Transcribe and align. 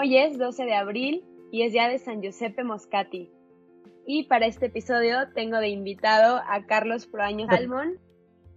Hoy 0.00 0.16
es 0.16 0.38
12 0.38 0.64
de 0.64 0.74
abril 0.74 1.24
y 1.50 1.62
es 1.62 1.72
día 1.72 1.88
de 1.88 1.98
San 1.98 2.22
Giuseppe 2.22 2.62
Moscati. 2.62 3.32
Y 4.06 4.28
para 4.28 4.46
este 4.46 4.66
episodio 4.66 5.32
tengo 5.34 5.58
de 5.58 5.70
invitado 5.70 6.36
a 6.36 6.66
Carlos 6.66 7.08
Proaño 7.08 7.46
Salmón 7.48 7.98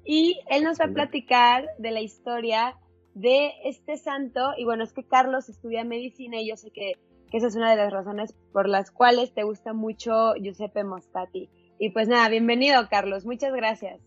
y 0.06 0.40
él 0.52 0.64
nos 0.64 0.80
va 0.80 0.86
a 0.86 0.94
platicar 0.94 1.68
de 1.80 1.90
la 1.90 2.02
historia 2.02 2.78
de 3.16 3.54
este 3.64 3.98
santo. 3.98 4.52
Y 4.56 4.66
bueno, 4.66 4.84
es 4.84 4.94
que 4.94 5.04
Carlos 5.04 5.50
estudia 5.50 5.84
medicina 5.84 6.40
y 6.40 6.48
yo 6.48 6.58
sé 6.58 6.70
que, 6.70 7.00
que 7.32 7.38
esa 7.38 7.48
es 7.48 7.56
una 7.56 7.72
de 7.72 7.78
las 7.78 7.92
razones 7.92 8.36
por 8.54 8.70
las 8.70 8.92
cuales 8.92 9.34
te 9.34 9.42
gusta 9.42 9.74
mucho 9.74 10.36
Giuseppe 10.36 10.84
Moscati. 10.84 11.50
Y 11.80 11.90
pues 11.90 12.08
nada, 12.08 12.30
bienvenido 12.30 12.88
Carlos, 12.88 13.26
muchas 13.26 13.52
gracias. 13.52 14.00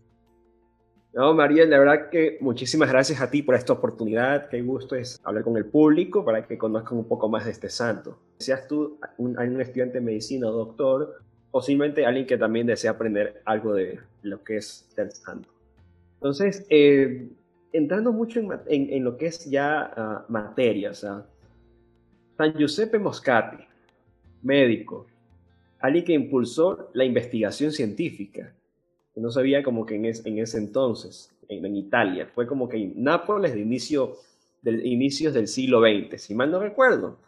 No, 1.15 1.33
María, 1.33 1.65
la 1.65 1.79
verdad 1.79 2.11
que 2.11 2.39
muchísimas 2.41 2.91
gracias 2.91 3.21
a 3.21 3.31
ti 3.31 3.43
por 3.43 3.55
esta 3.55 3.73
oportunidad. 3.73 4.49
Qué 4.49 4.63
gusto 4.63 4.97
es 4.97 5.21
hablar 5.23 5.45
con 5.45 5.57
el 5.57 5.65
público 5.65 6.25
para 6.25 6.45
que 6.45 6.59
conozcan 6.59 6.99
un 6.99 7.07
poco 7.07 7.29
más 7.29 7.45
de 7.45 7.53
este 7.53 7.71
santo. 7.71 8.19
Seas 8.39 8.67
tú 8.67 8.99
un, 9.17 9.39
un 9.39 9.61
estudiante 9.61 10.01
de 10.01 10.05
medicina 10.05 10.49
o 10.49 10.53
doctor, 10.53 11.23
o 11.53 11.63
simplemente 11.63 12.05
alguien 12.05 12.27
que 12.27 12.37
también 12.37 12.67
desea 12.67 12.91
aprender 12.91 13.41
algo 13.45 13.75
de 13.75 14.01
lo 14.23 14.43
que 14.43 14.57
es 14.57 14.89
ser 14.93 15.13
santo. 15.13 15.49
Entonces, 16.15 16.67
eh, 16.69 17.29
entrando 17.73 18.13
mucho 18.13 18.41
en, 18.67 19.05
lo 19.05 19.17
que 19.17 19.27
es 19.27 19.49
ya 19.49 20.25
uh, 20.29 20.33
materia, 20.33 20.91
o 20.91 20.95
sea, 20.95 21.25
San 22.37 22.55
Giuseppe 22.55 22.99
Moscati, 22.99 23.63
médico, 24.43 25.07
alguien 25.79 26.05
que 26.05 26.13
impulsó 26.13 26.91
la 26.93 27.05
investigación 27.05 27.71
científica 27.71 28.53
no 29.21 29.31
sabía 29.31 29.63
como 29.63 29.87
que 29.87 29.95
en, 29.95 30.07
en 30.07 30.39
ese 30.39 30.59
entonces, 30.59 31.31
en, 31.49 31.77
Italia, 31.77 32.29
fue 32.35 32.47
como 32.47 32.69
que 32.69 32.77
en 32.77 33.03
Nápoles 33.03 33.55
de 33.55 33.61
inicio, 33.61 34.17
del, 34.63 34.85
inicios 34.85 35.35
del 35.35 35.49
siglo 35.49 35.81
XX, 35.81 36.21
si 36.21 36.35
mal 36.35 36.51
no 36.51 36.61
recuerdo. 36.61 37.19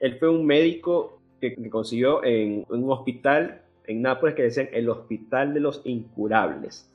Él 0.00 0.18
fue 0.18 0.28
un 0.28 0.46
médico 0.46 1.20
que, 1.40 1.70
consiguió 1.70 2.22
en, 2.24 2.64
un 2.68 2.90
hospital 2.90 3.62
en 3.86 4.02
Nápoles 4.02 4.34
que 4.34 4.42
decían 4.42 4.68
el 4.72 4.88
hospital 4.88 5.54
de 5.54 5.60
los 5.60 5.82
incurables. 5.84 6.90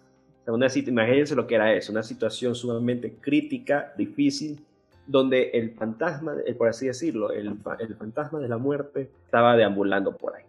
O 0.48 0.58
sea, 0.58 0.84
imagínense 0.88 1.36
lo 1.36 1.48
que 1.48 1.56
era 1.56 1.74
eso, 1.74 1.92
una 1.92 2.04
situación 2.04 2.54
sumamente 2.54 3.16
crítica, 3.20 3.94
difícil, 3.98 4.64
donde 5.08 5.50
el 5.52 5.72
fantasma, 5.72 6.36
por 6.58 6.68
así 6.68 6.88
decirlo, 6.88 7.32
el, 7.32 7.52
el 7.80 7.96
fantasma 7.96 8.40
de 8.40 8.48
la 8.48 8.58
muerte 8.58 9.10
estaba 9.26 9.56
deambulando 9.56 10.16
por 10.16 10.36
ahí. 10.36 10.44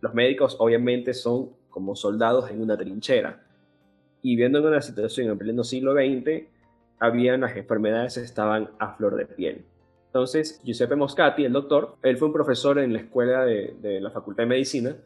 Los 0.00 0.14
médicos 0.14 0.56
obviamente 0.60 1.14
son 1.14 1.50
como 1.78 1.94
soldados 1.94 2.50
en 2.50 2.60
una 2.60 2.76
trinchera. 2.76 3.40
Y 4.20 4.34
viendo 4.34 4.58
en 4.58 4.66
una 4.66 4.82
situación 4.82 5.30
en 5.30 5.38
pleno 5.38 5.62
siglo 5.62 5.92
XX, 5.92 6.48
habían 6.98 7.42
las 7.42 7.56
enfermedades 7.56 8.16
estaban 8.16 8.70
a 8.80 8.94
flor 8.94 9.14
de 9.14 9.26
piel. 9.26 9.64
Entonces, 10.06 10.60
Giuseppe 10.64 10.96
Moscati, 10.96 11.44
el 11.44 11.52
doctor, 11.52 11.94
él 12.02 12.16
fue 12.16 12.26
un 12.26 12.34
profesor 12.34 12.80
en 12.80 12.92
la 12.92 12.98
escuela 12.98 13.44
de, 13.44 14.00
la 14.00 14.10
Facultad 14.10 14.42
de 14.42 14.48
Medicina 14.48 14.96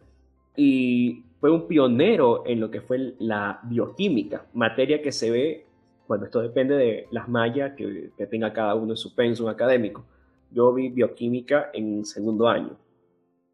y 0.57 1.25
fue 1.41 1.51
un 1.51 1.69
pionero 1.69 2.45
en 2.47 2.59
lo 2.59 2.71
que 2.71 2.81
fue 2.81 3.17
la 3.19 3.61
bioquímica, 3.65 4.47
materia 4.55 5.03
que 5.03 5.13
se 5.13 5.31
ve, 5.31 5.67
bueno, 6.09 6.25
esto 6.25 6.41
depende 6.41 6.75
de 6.77 7.07
las 7.11 7.29
mallas 7.29 7.75
que, 7.77 8.13
que 8.17 8.27
tenga 8.27 8.55
cada 8.55 8.75
uno 8.77 8.95
en 8.95 8.97
su 8.97 9.15
pensum 9.15 9.49
académico. 9.49 10.07
Yo 10.51 10.73
vi 10.73 10.89
bioquímica 10.89 11.69
en 11.75 12.07
segundo 12.07 12.49
año. 12.49 12.79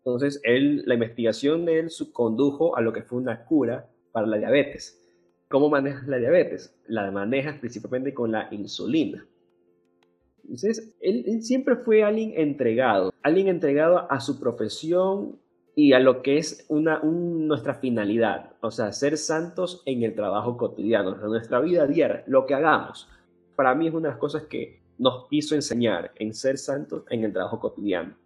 Entonces, 0.09 0.41
él, 0.43 0.85
la 0.87 0.95
investigación 0.95 1.67
de 1.67 1.81
él 1.81 1.89
condujo 2.13 2.75
a 2.77 2.81
lo 2.81 2.95
que 2.95 3.03
fue 3.03 3.19
una 3.19 3.45
cura 3.45 3.91
para 4.11 4.27
la 4.27 4.39
diabetes. 4.39 5.05
¿Cómo 5.49 5.69
manejas 5.69 6.09
la 6.09 6.17
diabetes? 6.17 6.75
La 6.87 7.11
manejas 7.11 7.59
principalmente 7.59 8.15
con 8.15 8.33
la 8.33 8.49
insulina. 8.51 9.27
Entonces, 10.45 10.97
él, 11.01 11.43
siempre 11.43 11.77
fue 11.77 12.03
alguien 12.03 12.33
entregado, 12.37 13.13
alguien 13.23 13.49
entregado 13.49 14.11
a 14.11 14.19
su 14.21 14.41
profesión 14.41 15.39
y 15.75 15.93
a 15.93 16.01
lo 16.01 16.23
que 16.23 16.39
es 16.39 16.65
una, 16.71 17.01
nuestra 17.03 17.75
finalidad, 17.75 18.53
o 18.63 18.71
sea, 18.71 18.93
ser 18.93 19.19
santos 19.19 19.83
en 19.85 20.03
el 20.05 20.15
trabajo 20.15 20.57
cotidiano, 20.57 21.15
en 21.23 21.29
nuestra 21.29 21.61
vida 21.61 21.87
diaria, 21.87 22.25
lo 22.27 22.47
que 22.47 22.55
hagamos. 22.55 23.09
Para 23.55 23.75
mí 23.75 23.89
es 23.89 23.93
una 23.93 24.09
de 24.09 24.13
las 24.15 24.19
cosas 24.19 24.45
que 24.45 24.81
nos 24.97 25.29
quiso 25.29 25.55
enseñar 25.55 26.13
en 26.17 26.33
ser 26.33 26.57
santos 26.57 27.05
en 27.11 27.25
el 27.25 27.33
trabajo 27.35 27.61
cotidiano. 27.61 28.17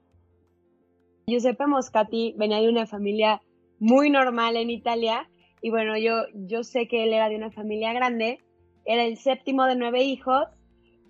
Giuseppe 1.26 1.66
Moscati 1.66 2.34
venía 2.36 2.60
de 2.60 2.68
una 2.68 2.86
familia 2.86 3.40
muy 3.78 4.10
normal 4.10 4.56
en 4.56 4.70
Italia 4.70 5.28
y 5.60 5.70
bueno, 5.70 5.96
yo, 5.96 6.24
yo 6.34 6.64
sé 6.64 6.88
que 6.88 7.04
él 7.04 7.12
era 7.12 7.28
de 7.28 7.36
una 7.36 7.50
familia 7.50 7.92
grande, 7.92 8.40
era 8.84 9.04
el 9.04 9.16
séptimo 9.16 9.64
de 9.64 9.76
nueve 9.76 10.02
hijos 10.02 10.46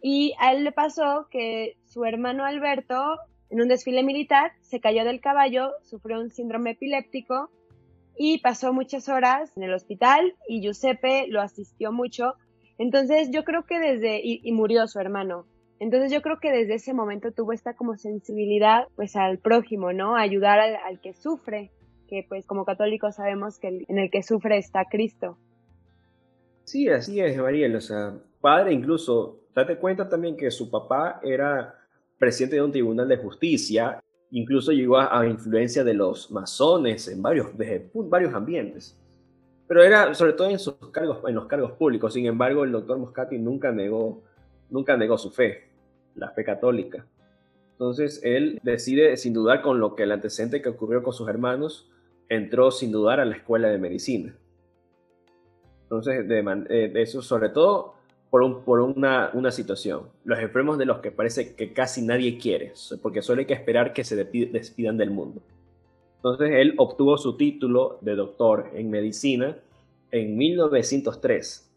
y 0.02 0.34
a 0.38 0.52
él 0.52 0.64
le 0.64 0.72
pasó 0.72 1.28
que 1.30 1.78
su 1.86 2.04
hermano 2.04 2.44
Alberto 2.44 3.16
en 3.48 3.60
un 3.60 3.68
desfile 3.68 4.02
militar 4.02 4.52
se 4.60 4.80
cayó 4.80 5.04
del 5.04 5.20
caballo, 5.20 5.72
sufrió 5.82 6.20
un 6.20 6.30
síndrome 6.30 6.72
epiléptico 6.72 7.50
y 8.16 8.38
pasó 8.38 8.72
muchas 8.72 9.08
horas 9.08 9.56
en 9.56 9.62
el 9.62 9.72
hospital 9.72 10.34
y 10.48 10.60
Giuseppe 10.60 11.26
lo 11.28 11.40
asistió 11.40 11.92
mucho. 11.92 12.34
Entonces 12.78 13.30
yo 13.30 13.44
creo 13.44 13.64
que 13.64 13.78
desde, 13.78 14.20
y 14.22 14.52
murió 14.52 14.86
su 14.86 14.98
hermano. 14.98 15.46
Entonces 15.82 16.12
yo 16.12 16.22
creo 16.22 16.38
que 16.38 16.52
desde 16.52 16.74
ese 16.74 16.94
momento 16.94 17.32
tuvo 17.32 17.52
esta 17.52 17.74
como 17.74 17.96
sensibilidad 17.96 18.86
pues 18.94 19.16
al 19.16 19.38
prójimo, 19.38 19.92
¿no? 19.92 20.14
Ayudar 20.14 20.60
al, 20.60 21.00
que 21.00 21.12
sufre, 21.12 21.72
que 22.06 22.24
pues 22.28 22.46
como 22.46 22.64
católicos 22.64 23.16
sabemos 23.16 23.58
que 23.58 23.84
en 23.88 23.98
el 23.98 24.08
que 24.08 24.22
sufre 24.22 24.58
está 24.58 24.84
Cristo. 24.88 25.36
Sí, 26.62 26.88
así 26.88 27.18
es, 27.18 27.36
Mariel. 27.36 27.74
O 27.74 27.80
sea, 27.80 28.14
padre 28.40 28.72
incluso, 28.72 29.40
date 29.56 29.76
cuenta 29.76 30.08
también 30.08 30.36
que 30.36 30.52
su 30.52 30.70
papá 30.70 31.18
era 31.20 31.74
presidente 32.16 32.54
de 32.54 32.62
un 32.62 32.70
tribunal 32.70 33.08
de 33.08 33.16
justicia, 33.16 33.98
incluso 34.30 34.70
llegó 34.70 35.00
a, 35.00 35.26
influencia 35.26 35.82
de 35.82 35.94
los 35.94 36.30
masones 36.30 37.08
en 37.08 37.20
varios, 37.20 37.48
varios 37.92 38.32
ambientes. 38.32 38.96
Pero 39.66 39.82
era 39.82 40.14
sobre 40.14 40.34
todo 40.34 40.48
en, 40.48 40.60
sus 40.60 40.74
cargos, 40.92 41.18
en 41.26 41.34
los 41.34 41.46
cargos 41.46 41.72
públicos. 41.72 42.14
Sin 42.14 42.26
embargo, 42.26 42.62
el 42.62 42.70
doctor 42.70 42.98
Moscati 42.98 43.36
nunca 43.36 43.72
negó, 43.72 44.22
nunca 44.70 44.96
negó 44.96 45.18
su 45.18 45.32
fe 45.32 45.71
la 46.14 46.30
fe 46.30 46.44
católica. 46.44 47.06
Entonces 47.72 48.20
él 48.22 48.60
decide, 48.62 49.16
sin 49.16 49.32
dudar 49.32 49.62
con 49.62 49.80
lo 49.80 49.94
que 49.94 50.04
el 50.04 50.12
antecedente 50.12 50.62
que 50.62 50.68
ocurrió 50.68 51.02
con 51.02 51.12
sus 51.12 51.28
hermanos, 51.28 51.90
entró 52.28 52.70
sin 52.70 52.92
dudar 52.92 53.20
a 53.20 53.24
la 53.24 53.36
escuela 53.36 53.68
de 53.68 53.78
medicina. 53.78 54.36
Entonces, 55.82 56.26
de, 56.26 56.64
eh, 56.70 56.92
eso 56.96 57.20
sobre 57.20 57.50
todo 57.50 57.94
por, 58.30 58.64
por 58.64 58.80
una, 58.80 59.30
una, 59.34 59.50
situación. 59.50 60.08
Los 60.24 60.38
enfermos 60.38 60.78
de 60.78 60.86
los 60.86 61.00
que 61.00 61.10
parece 61.10 61.54
que 61.54 61.74
casi 61.74 62.00
nadie 62.00 62.38
quiere, 62.38 62.72
porque 63.02 63.20
solo 63.20 63.40
hay 63.40 63.46
que 63.46 63.52
esperar 63.52 63.92
que 63.92 64.04
se 64.04 64.16
despidan 64.16 64.96
del 64.96 65.10
mundo. 65.10 65.42
Entonces 66.16 66.52
él 66.52 66.74
obtuvo 66.78 67.18
su 67.18 67.36
título 67.36 67.98
de 68.00 68.14
doctor 68.14 68.70
en 68.74 68.90
medicina 68.90 69.58
en 70.12 70.36
1903 70.38 71.71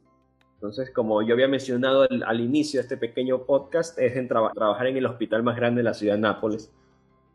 entonces, 0.56 0.90
como 0.92 1.22
yo 1.22 1.34
había 1.34 1.48
mencionado 1.48 2.08
al, 2.10 2.40
inicio 2.40 2.80
de 2.80 2.84
este 2.84 2.98
pequeño 2.98 3.46
podcast, 3.46 4.00
es 4.00 4.16
en 4.16 4.28
trabajar 4.28 4.88
en 4.88 4.98
el 4.98 5.06
hospital 5.06 5.44
más 5.44 5.56
grande 5.56 5.80
de 5.80 5.84
la 5.84 5.94
ciudad 5.94 6.16
de 6.16 6.22
Nápoles, 6.22 6.74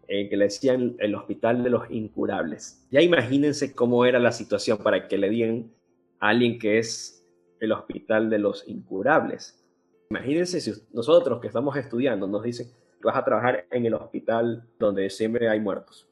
eh, 0.09 0.29
que 0.29 0.37
le 0.37 0.45
decían 0.45 0.97
el 0.99 1.15
hospital 1.15 1.63
de 1.63 1.71
los 1.71 1.89
incurables. 1.91 2.87
Ya 2.91 3.03
imagínense 3.03 3.75
cómo 3.75 4.05
era 4.05 4.19
la 4.19 4.33
situación 4.33 4.79
para 4.79 5.07
que 5.07 5.19
le 5.19 5.29
digan 5.29 5.71
a 6.19 6.31
alguien 6.31 6.59
que 6.59 6.79
es 6.79 7.25
el 7.61 7.73
hospital 7.73 8.31
de 8.31 8.39
los 8.39 8.67
incurables. 8.67 9.63
Imagínense 10.09 10.61
si 10.61 10.73
nosotros 10.93 11.41
que 11.41 11.47
estamos 11.47 11.77
estudiando 11.77 12.27
nos 12.27 12.43
dicen 12.43 12.69
vas 13.03 13.17
a 13.17 13.25
trabajar 13.25 13.67
en 13.71 13.87
el 13.87 13.95
hospital 13.95 14.67
donde 14.79 15.09
siempre 15.11 15.49
hay 15.49 15.61
muertos. 15.61 16.09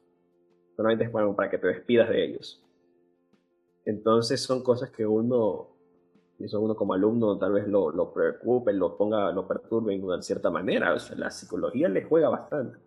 Solamente 0.75 1.05
es 1.05 1.11
para 1.11 1.49
que 1.49 1.57
te 1.57 1.67
despidas 1.67 2.09
de 2.09 2.23
ellos. 2.23 2.63
Entonces 3.85 4.41
son 4.41 4.63
cosas 4.63 4.89
que 4.91 5.05
uno 5.05 5.68
eso 6.45 6.61
uno 6.61 6.75
como 6.75 6.93
alumno 6.93 7.37
tal 7.37 7.53
vez 7.53 7.67
lo, 7.67 7.91
lo 7.91 8.13
preocupe, 8.13 8.71
lo 8.71 8.97
ponga, 8.97 9.31
lo 9.31 9.47
perturbe 9.47 9.97
de 9.97 10.03
una 10.03 10.21
cierta 10.21 10.49
manera. 10.49 10.93
O 10.93 10.99
sea, 10.99 11.17
la 11.17 11.29
psicología 11.29 11.89
le 11.89 12.03
juega 12.03 12.29
bastante. 12.29 12.77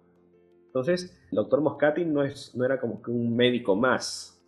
Entonces, 0.67 1.23
el 1.31 1.37
doctor 1.37 1.61
Moscati 1.61 2.05
no, 2.07 2.25
es, 2.25 2.55
no 2.55 2.65
era 2.65 2.81
como 2.81 3.03
que 3.03 3.11
un 3.11 3.37
médico 3.37 3.77
más, 3.77 4.43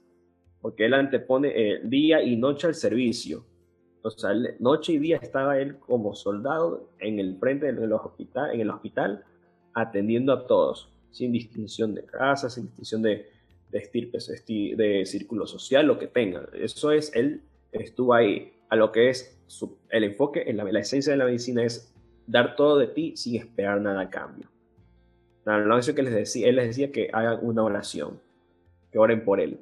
porque 0.63 0.87
él 0.87 0.95
antepone 0.95 1.53
eh, 1.55 1.81
día 1.85 2.23
y 2.23 2.37
noche 2.37 2.67
al 2.67 2.75
servicio. 2.75 3.45
O 4.03 4.11
sea, 4.11 4.31
noche 4.59 4.95
y 4.95 4.99
día 4.99 5.19
estaba 5.19 5.59
él 5.59 5.79
como 5.79 6.15
soldado 6.15 6.89
en 6.99 7.19
el 7.19 7.39
frente 7.39 7.71
del 7.73 7.93
hospital, 7.93 8.55
en 8.55 8.61
el 8.63 8.71
hospital, 8.71 9.25
atendiendo 9.75 10.33
a 10.33 10.47
todos, 10.47 10.91
sin 11.11 11.31
distinción 11.31 11.95
de 11.95 12.07
raza, 12.11 12.49
sin 12.49 12.65
distinción 12.67 13.03
de, 13.03 13.29
de 13.71 13.79
estirpes, 13.79 14.31
de 14.47 15.03
círculo 15.05 15.47
social, 15.47 15.87
lo 15.87 15.99
que 15.99 16.07
tenga. 16.07 16.49
Eso 16.55 16.91
es, 16.91 17.15
él 17.15 17.43
estuvo 17.71 18.15
ahí 18.15 18.55
a 18.75 18.77
lo 18.77 18.93
que 18.93 19.09
es 19.09 19.41
el 19.91 20.05
enfoque 20.05 20.45
en 20.47 20.57
la, 20.57 20.79
esencia 20.79 21.13
de 21.13 21.17
la 21.17 21.27
medicina 21.27 21.63
es 21.63 21.95
dar 22.27 22.57
todo 22.57 22.79
de 22.79 22.89
ti 22.89 23.17
sin 23.17 23.37
esperar 23.37 23.81
nada 23.81 24.03
a 24.03 24.11
cambio. 24.11 24.49
La 25.45 25.81
que 25.81 26.03
les 26.03 26.15
decía, 26.15 26.49
él 26.49 26.57
les 26.57 26.69
decía 26.69 26.91
que 26.91 27.09
hagan 27.13 27.39
una 27.43 27.63
oración, 27.63 28.21
que 28.91 28.99
oren 28.99 29.25
por 29.25 29.41
él. 29.41 29.61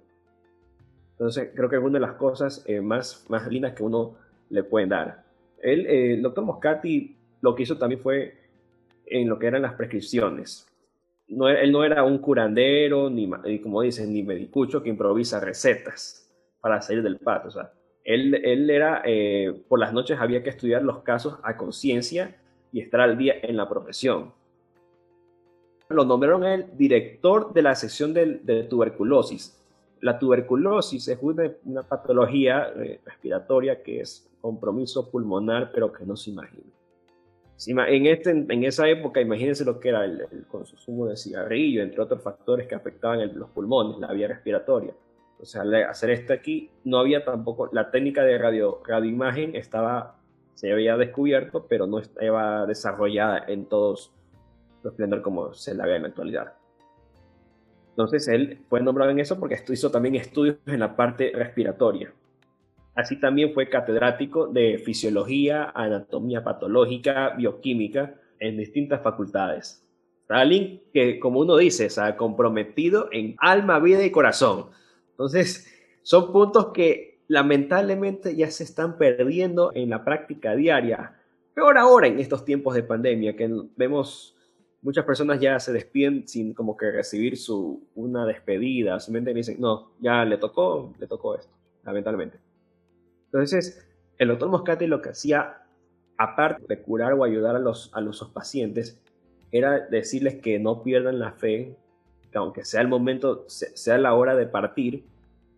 Entonces, 1.13 1.51
creo 1.55 1.69
que 1.69 1.77
es 1.77 1.83
una 1.83 1.99
de 1.99 2.07
las 2.07 2.15
cosas 2.15 2.65
eh, 2.67 2.81
más, 2.81 3.27
más 3.29 3.47
lindas 3.49 3.75
que 3.75 3.83
uno 3.83 4.17
le 4.49 4.63
puede 4.65 4.87
dar. 4.87 5.25
Él, 5.61 5.87
el 5.87 6.23
doctor 6.23 6.45
Moscati 6.45 7.17
lo 7.43 7.55
que 7.55 7.65
hizo 7.65 7.77
también 7.77 8.01
fue 8.01 8.35
en 9.07 9.29
lo 9.29 9.39
que 9.39 9.47
eran 9.47 9.63
las 9.63 9.75
prescripciones. 9.75 10.67
no, 11.29 11.49
él 11.49 11.71
no 11.71 11.85
era 11.85 12.03
un 12.05 12.19
curandero, 12.19 13.11
ni, 13.11 13.29
como 13.61 13.83
dicen, 13.83 14.13
ni 14.13 14.23
medicucho 14.23 14.83
que 14.83 14.89
improvisa 14.89 15.39
recetas 15.39 16.33
para 16.61 16.81
salir 16.81 17.03
del 17.03 17.19
pato. 17.19 17.49
O 17.49 17.82
él, 18.05 18.35
él 18.35 18.71
era, 18.71 19.03
eh, 19.05 19.55
por 19.69 19.79
las 19.79 19.93
noches 19.93 20.19
había 20.21 20.43
que 20.43 20.51
estudiar 20.51 20.83
los 20.83 20.99
casos 20.99 21.39
a 21.43 21.57
conciencia 21.57 22.37
y 22.73 22.81
estar 22.81 23.01
al 23.01 23.17
día 23.17 23.35
en 23.43 23.57
la 23.57 23.69
profesión. 23.69 24.33
Lo 25.89 26.05
nombraron 26.05 26.45
el 26.45 26.77
director 26.77 27.53
de 27.53 27.63
la 27.63 27.75
sección 27.75 28.15
de, 28.15 28.67
tuberculosis. 28.69 29.59
La 30.01 30.19
tuberculosis 30.19 31.07
es 31.07 31.19
una, 31.21 31.83
patología 31.83 32.73
eh, 32.77 33.01
respiratoria 33.05 33.83
que 33.83 34.01
es 34.01 34.29
compromiso 34.41 35.11
pulmonar, 35.11 35.71
pero 35.73 35.93
que 35.93 36.05
no 36.05 36.17
se 36.17 36.31
imagina. 36.31 36.73
En, 37.67 38.07
este, 38.07 38.31
en 38.31 38.65
esa 38.65 38.89
época, 38.89 39.21
imagínense 39.21 39.65
lo 39.65 39.79
que 39.79 39.91
era 39.91 40.05
el, 40.05 40.27
consumo 40.49 41.07
de 41.07 41.17
cigarrillo, 41.17 41.83
entre 41.83 42.01
otros 42.01 42.21
factores 42.21 42.67
que 42.67 42.75
afectaban 42.75 43.39
los 43.39 43.51
pulmones, 43.51 43.99
la 44.01 44.13
vía 44.13 44.27
respiratoria. 44.27 44.93
O 45.43 45.45
sea, 45.45 45.63
al 45.63 45.75
hacer 45.75 46.11
esto 46.11 46.33
aquí, 46.33 46.71
no 46.85 46.99
había 46.99 47.25
tampoco, 47.25 47.69
la 47.73 47.91
técnica 47.91 48.23
de 48.23 48.39
radio, 48.39 48.81
radioimagen 48.87 49.57
estaba, 49.57 50.17
se 50.55 50.73
había 50.73 50.97
descubierto, 50.97 51.67
pero 51.69 51.87
no 51.87 51.99
estaba 51.99 52.65
desarrollada 52.67 53.45
en 53.49 53.67
todos 53.67 54.15
los 54.83 54.93
esplendor 54.93 55.23
como 55.23 55.53
se 55.53 55.75
la 55.75 55.85
ve 55.85 55.97
en 55.97 56.03
la 56.03 56.09
actualidad. 56.09 56.53
Entonces 57.91 58.27
él 58.29 58.61
fue 58.69 58.81
nombrado 58.81 59.11
en 59.11 59.19
eso 59.19 59.39
porque 59.39 59.59
hizo 59.69 59.91
también 59.91 60.15
estudios 60.15 60.57
en 60.67 60.81
la 60.81 60.97
parte 60.97 61.33
respiratoria. 61.35 62.13
Así 62.95 63.19
también 63.19 63.53
fue 63.53 63.69
catedrático 63.69 64.47
de 64.47 64.79
fisiología, 64.79 65.73
anatomía 65.75 66.45
patológica, 66.45 67.31
bioquímica 67.31 68.15
en 68.39 68.59
distintas 68.59 69.03
facultades. 69.03 69.87
Alguien 70.29 70.83
que, 70.95 71.19
como 71.19 71.41
uno 71.41 71.57
dice, 71.57 71.91
se 71.91 72.01
ha 72.01 72.17
comprometido 72.17 73.09
en 73.13 73.37
alma, 73.39 73.79
vida 73.79 74.05
y 74.05 74.11
corazón. 74.11 74.67
Entonces, 75.13 75.67
son 76.03 76.33
puntos 76.33 76.73
que 76.75 77.21
lamentablemente 77.29 78.37
ya 78.37 78.51
se 78.51 78.65
están 78.65 78.99
perdiendo 78.99 79.73
en 79.75 79.89
la 79.89 80.05
práctica 80.05 80.55
diaria. 80.55 81.19
Peor 81.55 81.79
ahora 81.79 82.09
en 82.09 82.19
estos 82.19 82.45
tiempos 82.45 82.75
de 82.75 82.83
pandemia, 82.83 83.37
que 83.37 83.51
vemos 83.77 84.37
muchas 84.83 85.05
personas 85.05 85.41
ya 85.41 85.59
se 85.59 85.73
despiden 85.73 86.27
sin 86.29 86.53
como 86.53 86.77
que 86.77 86.91
recibir 86.91 87.39
su, 87.39 87.89
una 87.95 88.27
despedida. 88.27 89.01
Simplemente 89.01 89.33
dicen, 89.33 89.57
no, 89.61 89.93
ya 90.01 90.25
le 90.25 90.37
tocó, 90.37 90.93
le 90.99 91.07
tocó 91.07 91.37
esto, 91.37 91.53
lamentablemente. 91.85 92.39
Entonces, 93.27 93.89
el 94.19 94.29
doctor 94.29 94.51
Moscati 94.51 94.87
lo 94.87 95.01
que 95.01 95.11
hacía, 95.11 95.63
aparte 96.19 96.65
de 96.69 96.83
curar 96.83 97.15
o 97.15 97.25
ayudar 97.25 97.57
a 97.57 97.59
los, 97.59 97.91
a 97.95 98.01
los 98.01 98.23
pacientes, 98.29 99.01
era 99.51 99.81
decirles 99.81 100.37
que 100.37 100.59
no 100.59 100.83
pierdan 100.83 101.19
la 101.19 101.33
fe, 101.33 101.77
que 102.33 102.39
aunque 102.39 102.65
sea 102.65 102.81
el 102.81 102.89
momento, 102.89 103.45
sea 103.49 103.99
la 103.99 104.15
hora 104.15 104.35
de 104.35 104.47
partir, 104.47 105.05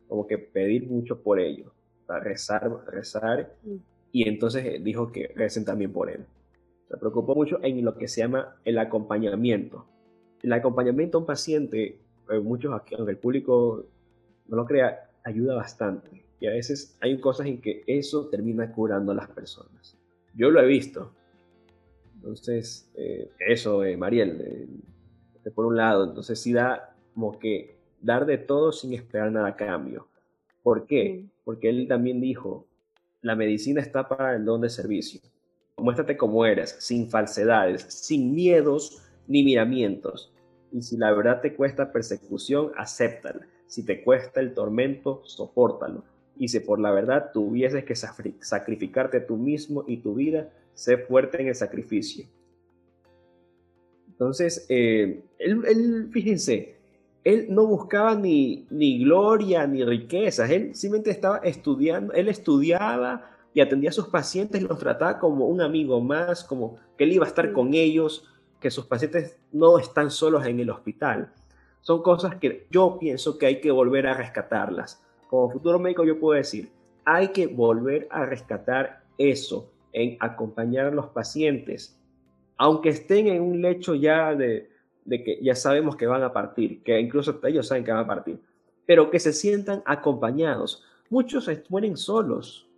como 0.09 0.26
que 0.26 0.37
pedir 0.37 0.87
mucho 0.87 1.23
por 1.23 1.41
ellos, 1.41 1.73
rezar, 2.06 2.71
rezar, 2.88 3.55
y 4.12 4.29
entonces 4.29 4.82
dijo 4.85 5.11
que 5.11 5.32
recen 5.35 5.65
también 5.65 5.93
por 5.93 6.11
él. 6.11 6.26
Se 6.88 6.97
preocupó 6.99 7.35
mucho 7.35 7.59
en 7.62 7.82
lo 7.85 7.97
que 7.97 8.09
se 8.09 8.21
llama 8.21 8.56
el 8.65 8.79
acompañamiento. 8.79 9.87
El 10.43 10.53
acompañamiento 10.53 11.17
a 11.17 11.21
un 11.23 11.26
paciente, 11.26 11.99
eh, 12.31 12.38
muchos 12.41 12.75
aquí, 12.75 12.94
aunque 12.94 13.12
el 13.12 13.19
público 13.19 13.87
no 14.47 14.56
lo 14.56 14.67
crea, 14.67 15.11
ayuda 15.25 15.55
bastante 15.55 16.25
y 16.44 16.47
a 16.47 16.50
veces 16.50 16.94
hay 17.00 17.19
cosas 17.21 17.47
en 17.47 17.62
que 17.62 17.85
eso 17.87 18.29
termina 18.29 18.71
curando 18.71 19.12
a 19.12 19.15
las 19.15 19.31
personas. 19.31 19.97
Yo 20.35 20.50
lo 20.50 20.61
he 20.61 20.67
visto. 20.67 21.11
Entonces, 22.17 22.91
eh, 22.97 23.31
eso, 23.38 23.82
eh, 23.82 23.97
Mariel, 23.97 24.41
eh, 24.43 24.69
por 25.50 25.67
un 25.67 25.76
lado, 25.76 26.05
entonces 26.05 26.41
sí 26.41 26.52
da 26.52 26.94
como 27.14 27.38
que 27.38 27.76
dar 28.00 28.26
de 28.26 28.38
todo 28.38 28.73
sin 28.73 28.93
esperar 28.94 29.32
nada 29.32 29.49
a 29.49 29.56
cambio. 29.56 30.08
¿Por 30.62 30.87
qué? 30.87 31.25
Porque 31.44 31.69
él 31.69 31.87
también 31.88 32.20
dijo, 32.20 32.67
la 33.23 33.37
medicina 33.37 33.81
está 33.81 34.08
para 34.08 34.35
el 34.35 34.44
don 34.44 34.61
de 34.61 34.70
servicio. 34.70 35.20
Muéstrate 35.76 36.17
como 36.17 36.44
eres, 36.46 36.76
sin 36.79 37.11
falsedades, 37.11 37.82
sin 37.82 38.35
miedos 38.35 39.02
ni 39.26 39.43
miramientos. 39.43 40.32
Y 40.73 40.82
si 40.82 40.96
la 40.96 41.12
verdad 41.12 41.41
te 41.41 41.55
cuesta 41.55 41.93
persecución, 41.93 42.73
acéptala. 42.76 43.47
Si 43.67 43.85
te 43.85 44.02
cuesta 44.02 44.40
el 44.40 44.55
tormento, 44.55 45.23
sopórtalo 45.25 46.05
y 46.37 46.49
si 46.49 46.61
por 46.61 46.81
la 46.81 46.90
verdad 46.90 47.31
tuvieses 47.32 47.85
que 47.85 47.94
sacrificarte 47.94 49.20
tú 49.20 49.37
mismo 49.37 49.85
y 49.87 49.99
tu 49.99 50.14
vida, 50.14 50.50
sé 50.75 50.99
fuerte 50.99 51.40
en 51.40 51.49
el 51.49 51.55
sacrificio. 51.55 52.26
Entonces, 54.14 54.64
eh, 54.69 55.25
él, 55.38 56.08
fíjense, 56.12 56.76
él 57.25 57.46
no 57.50 57.66
buscaba 57.66 58.14
ni, 58.14 58.66
ni 58.70 59.02
gloria 59.02 59.66
ni 59.66 59.84
riquezas, 59.84 60.50
él 60.50 60.75
simplemente 60.75 61.11
estaba 61.11 61.38
estudiando, 61.38 62.12
él 62.12 62.28
estudiaba 62.28 63.31
y 63.52 63.61
atendía 63.61 63.90
a 63.90 63.93
sus 63.93 64.08
pacientes, 64.08 64.62
los 64.62 64.78
trataba 64.78 65.19
como 65.19 65.46
un 65.46 65.61
amigo 65.61 66.00
más, 66.00 66.44
como 66.44 66.76
que 66.96 67.05
él 67.05 67.12
iba 67.12 67.25
a 67.25 67.28
estar 67.28 67.52
con 67.52 67.75
ellos, 67.75 68.28
que 68.61 68.70
sus 68.70 68.87
pacientes 68.87 69.37
no 69.52 69.78
están 69.78 70.11
solos 70.11 70.46
en 70.46 70.61
el 70.61 70.70
hospital. 70.70 71.32
Son 71.81 72.02
cosas 72.02 72.37
que 72.37 72.66
yo 72.70 72.99
pienso 72.99 73.37
que 73.37 73.46
hay 73.46 73.61
que 73.61 73.70
volver 73.70 74.06
a 74.06 74.14
rescatarlas. 74.14 75.02
Como 75.28 75.50
futuro 75.50 75.78
médico 75.78 76.05
yo 76.05 76.19
puedo 76.19 76.37
decir, 76.37 76.70
hay 77.05 77.28
que 77.28 77.46
volver 77.46 78.06
a 78.11 78.25
rescatar 78.25 79.02
eso, 79.19 79.70
en 79.93 80.16
acompañar 80.20 80.87
a 80.87 80.90
los 80.90 81.06
pacientes, 81.08 82.00
aunque 82.56 82.91
estén 82.91 83.29
en 83.29 83.43
un 83.43 83.61
lecho 83.62 83.95
ya 83.95 84.35
de, 84.35 84.71
que 85.09 85.39
ya 85.43 85.55
sabemos 85.55 85.97
que 85.97 86.06
van 86.06 86.23
a 86.23 86.33
partir, 86.33 86.83
que 86.83 86.99
incluso 86.99 87.41
ellos 87.45 87.67
saben 87.67 87.85
que 87.85 87.93
van 87.93 88.05
a 88.05 88.06
partir, 88.06 88.39
pero 88.87 89.11
que 89.11 89.21
se 89.21 89.33
sientan 89.33 89.83
acompañados. 89.87 90.83
Muchos 91.11 91.51
mueren 91.69 91.97
solos, 91.97 92.69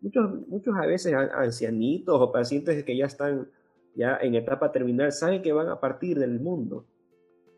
muchos, 0.00 0.48
muchos 0.48 0.74
a 0.76 0.86
veces 0.86 1.14
ancianitos 1.14 2.20
o 2.20 2.32
pacientes 2.32 2.82
que 2.84 2.96
ya 2.96 3.06
están 3.06 3.48
ya 3.94 4.18
en 4.22 4.34
etapa 4.34 4.70
terminal 4.70 5.10
saben 5.12 5.42
que 5.42 5.52
van 5.52 5.68
a 5.68 5.80
partir 5.80 6.18
del 6.18 6.40
mundo. 6.40 6.84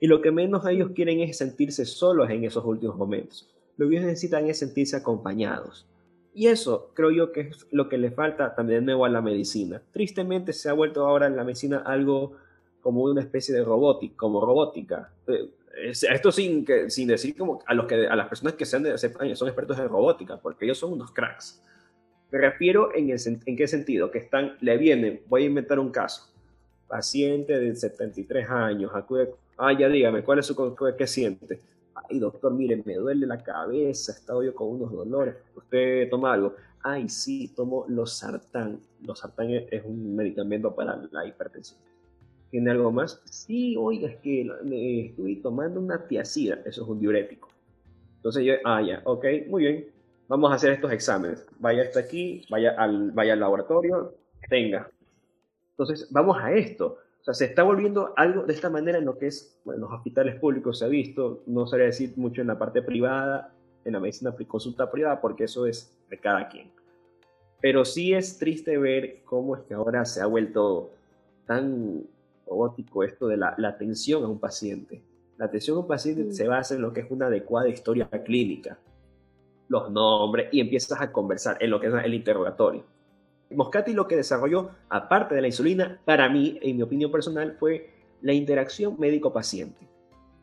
Y 0.01 0.07
lo 0.09 0.21
que 0.21 0.33
menos 0.33 0.67
ellos 0.67 0.91
quieren 0.95 1.21
es 1.21 1.39
sentirse 1.39 1.85
solos 1.85 2.29
en 2.31 2.45
esos 2.45 2.65
últimos 2.65 2.97
momentos 2.97 3.53
lo 3.77 3.89
que 3.89 3.97
ellos 3.97 4.07
necesitan 4.07 4.47
es 4.49 4.59
sentirse 4.59 4.97
acompañados. 4.97 5.87
Y 6.35 6.47
eso 6.47 6.91
creo 6.95 7.11
yo 7.11 7.33
que 7.33 7.43
es 7.43 7.67
lo 7.71 7.89
que 7.89 7.99
le 7.99 8.11
falta 8.11 8.55
también 8.55 8.81
de 8.81 8.87
nuevo 8.87 9.05
a 9.05 9.09
la 9.09 9.21
medicina. 9.21 9.83
Tristemente 9.93 10.53
se 10.53 10.69
ha 10.69 10.73
vuelto 10.73 11.07
ahora 11.07 11.27
en 11.27 11.37
la 11.37 11.45
medicina 11.45 11.83
algo 11.85 12.37
como 12.81 13.03
una 13.03 13.21
especie 13.21 13.55
de 13.55 13.63
robótica. 13.63 15.11
Eh, 15.27 15.51
esto 15.93 16.33
sin, 16.33 16.67
sin 16.89 17.09
decir 17.09 17.37
como 17.37 17.63
a, 17.67 17.75
los 17.75 17.87
que, 17.87 18.07
a 18.07 18.17
las 18.17 18.29
personas 18.29 18.55
que 18.55 18.65
son 18.65 18.87
expertos 18.87 19.79
en 19.79 19.89
robótica, 19.89 20.37
porque 20.39 20.65
ellos 20.65 20.79
son 20.79 20.93
unos 20.93 21.13
cracks. 21.13 21.63
Me 22.31 22.39
refiero 22.39 22.95
en, 22.95 23.11
en 23.11 23.57
qué 23.57 23.69
sentido, 23.69 24.11
que 24.11 24.19
están, 24.19 24.57
le 24.61 24.77
vienen, 24.79 25.21
voy 25.29 25.43
a 25.43 25.47
inventar 25.47 25.79
un 25.79 25.91
caso. 25.91 26.31
Paciente 26.89 27.59
de 27.59 27.75
73 27.75 28.49
años, 28.49 28.91
acude, 28.95 29.31
ah, 29.59 29.73
ya 29.79 29.89
dígame, 29.89 30.23
¿cuál 30.23 30.39
es 30.39 30.47
su, 30.47 30.77
qué 30.97 31.07
siente? 31.07 31.61
Ay 32.09 32.19
doctor, 32.19 32.53
mire, 32.53 32.83
me 32.85 32.95
duele 32.95 33.27
la 33.27 33.43
cabeza, 33.43 34.13
he 34.13 34.17
estado 34.17 34.43
yo 34.43 34.55
con 34.55 34.69
unos 34.69 34.93
dolores, 34.93 35.37
¿usted 35.55 36.09
toma 36.11 36.33
algo? 36.33 36.55
Ay, 36.83 37.09
sí, 37.09 37.53
tomo 37.55 37.85
los 37.89 38.15
sartán. 38.15 38.81
Los 39.03 39.21
sartán 39.21 39.51
es 39.51 39.85
un 39.85 40.17
medicamento 40.17 40.75
para 40.75 40.97
la 41.11 41.27
hipertensión. 41.27 41.81
¿Tiene 42.51 42.71
algo 42.71 42.91
más? 42.93 43.23
Sí, 43.25 43.77
oiga, 43.79 44.09
es 44.09 44.17
que 44.17 44.51
me 44.65 45.07
estoy 45.07 45.37
tomando 45.37 45.81
una 45.81 46.07
tiacida, 46.07 46.59
eso 46.65 46.83
es 46.83 46.89
un 46.89 47.01
diurético. 47.01 47.49
Entonces 48.17 48.45
yo, 48.45 48.55
ah, 48.65 48.83
ya, 48.83 49.01
ok, 49.05 49.25
muy 49.49 49.63
bien, 49.63 49.87
vamos 50.29 50.51
a 50.51 50.55
hacer 50.55 50.73
estos 50.73 50.93
exámenes. 50.93 51.47
Vaya 51.59 51.83
hasta 51.83 52.01
aquí, 52.01 52.45
vaya 52.51 52.75
al, 52.77 53.11
vaya 53.13 53.33
al 53.33 53.41
laboratorio, 53.41 54.15
tenga. 54.49 54.91
Entonces, 55.71 56.09
vamos 56.11 56.37
a 56.41 56.53
esto. 56.53 56.99
O 57.23 57.25
sea, 57.25 57.35
se 57.35 57.45
está 57.45 57.63
volviendo 57.63 58.13
algo 58.17 58.43
de 58.43 58.53
esta 58.53 58.69
manera 58.69 58.99
en 58.99 59.05
lo 59.05 59.17
que 59.17 59.29
es, 59.29 59.57
bueno, 59.65 59.83
los 59.83 59.93
hospitales 59.93 60.41
públicos 60.41 60.81
se 60.81 60.87
ha 60.87 60.89
visto, 60.89 61.45
no 61.47 61.69
sabría 61.69 61.87
decir 61.87 62.15
mucho 62.17 62.41
en 62.41 62.49
la 62.49 62.59
parte 62.59 62.83
privada, 62.83 63.55
en 63.85 63.93
la 63.93 64.01
medicina 64.01 64.35
consulta 64.49 64.91
privada, 64.91 65.21
porque 65.21 65.45
eso 65.45 65.67
es 65.67 65.97
de 66.11 66.19
cada 66.19 66.49
quien. 66.49 66.73
Pero 67.61 67.85
sí 67.85 68.13
es 68.13 68.39
triste 68.39 68.77
ver 68.77 69.23
cómo 69.23 69.55
es 69.55 69.63
que 69.63 69.75
ahora 69.75 70.05
se 70.05 70.21
ha 70.21 70.27
vuelto 70.27 70.91
tan 71.47 72.03
robótico 72.45 73.05
esto 73.05 73.29
de 73.29 73.37
la, 73.37 73.55
atención 73.69 74.25
a 74.25 74.29
un 74.29 74.41
paciente. 74.41 75.01
La 75.39 75.45
atención 75.45 75.77
a 75.77 75.81
un 75.81 75.87
paciente 75.87 76.33
se 76.33 76.49
basa 76.49 76.75
en 76.75 76.83
lo 76.83 76.93
que 76.93 77.03
es 77.03 77.07
una 77.09 77.27
adecuada 77.27 77.69
historia 77.69 78.09
clínica, 78.09 78.81
los 79.69 79.93
nombres, 79.93 80.49
y 80.51 80.59
empiezas 80.59 81.01
a 81.01 81.13
conversar 81.13 81.57
en 81.61 81.71
lo 81.71 81.81
que 81.81 81.87
es 81.87 81.95
el 81.95 82.15
interrogatorio. 82.15 82.83
Moscati 83.55 83.93
lo 83.93 84.09
que 84.09 84.17
desarrolló, 84.17 84.71
aparte 84.89 85.35
de 85.35 85.41
la 85.41 85.47
insulina, 85.47 86.01
para 86.05 86.29
mí, 86.29 86.59
en 86.63 86.77
mi 86.77 86.83
opinión 86.83 87.11
personal, 87.11 87.57
fue 87.59 87.91
la 88.21 88.33
interacción 88.33 88.97
médico-paciente. 88.99 89.89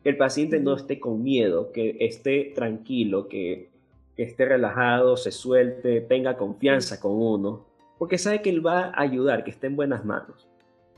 Que 0.02 0.10
el 0.10 0.16
paciente 0.16 0.60
no 0.60 0.74
esté 0.74 0.98
con 1.00 1.22
miedo, 1.22 1.72
que 1.72 1.96
esté 2.00 2.52
tranquilo, 2.54 3.28
que, 3.28 3.68
esté 4.16 4.44
relajado, 4.44 5.16
se 5.16 5.30
suelte, 5.30 6.02
tenga 6.02 6.36
confianza 6.36 7.00
con 7.00 7.12
uno, 7.12 7.64
porque 7.98 8.18
sabe 8.18 8.42
que 8.42 8.50
él 8.50 8.64
va 8.64 8.88
a 8.88 9.00
ayudar, 9.00 9.44
que 9.44 9.50
esté 9.50 9.66
en 9.66 9.76
buenas 9.76 10.04
manos. 10.04 10.46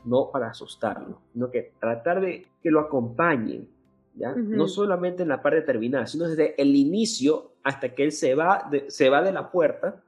no 0.05 0.31
para 0.33 0.49
asustarlo, 0.49 1.21
sino 1.33 1.49
que 1.49 1.71
tratar 1.79 2.21
de 2.21 2.45
que 2.61 2.73
lo 2.73 2.81
acompañen, 2.81 3.69
¿ya? 4.17 4.35
No 4.35 4.67
solamente 4.67 5.23
en 5.23 5.29
la 5.29 5.41
parte 5.41 5.63
terminal, 5.63 6.09
sino 6.09 6.27
desde 6.27 6.61
el 6.61 6.75
inicio 6.75 7.53
hasta 7.63 7.95
que 7.95 8.03
él 8.03 8.11
se 8.11 8.35
va 8.35 8.67
de, 8.69 8.91
se 8.91 9.09
va 9.09 9.23
de 9.23 9.31
la 9.31 9.53
puerta 9.53 10.03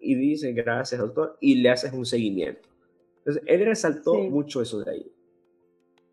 y 0.00 0.14
dice, 0.14 0.52
gracias 0.52 1.00
doctor, 1.00 1.36
y 1.40 1.56
le 1.56 1.70
haces 1.70 1.92
un 1.92 2.06
seguimiento. 2.06 2.68
Entonces, 3.18 3.42
él 3.46 3.64
resaltó 3.66 4.14
mucho 4.14 4.62
eso 4.62 4.80
de 4.80 4.90
ahí. 4.90 5.12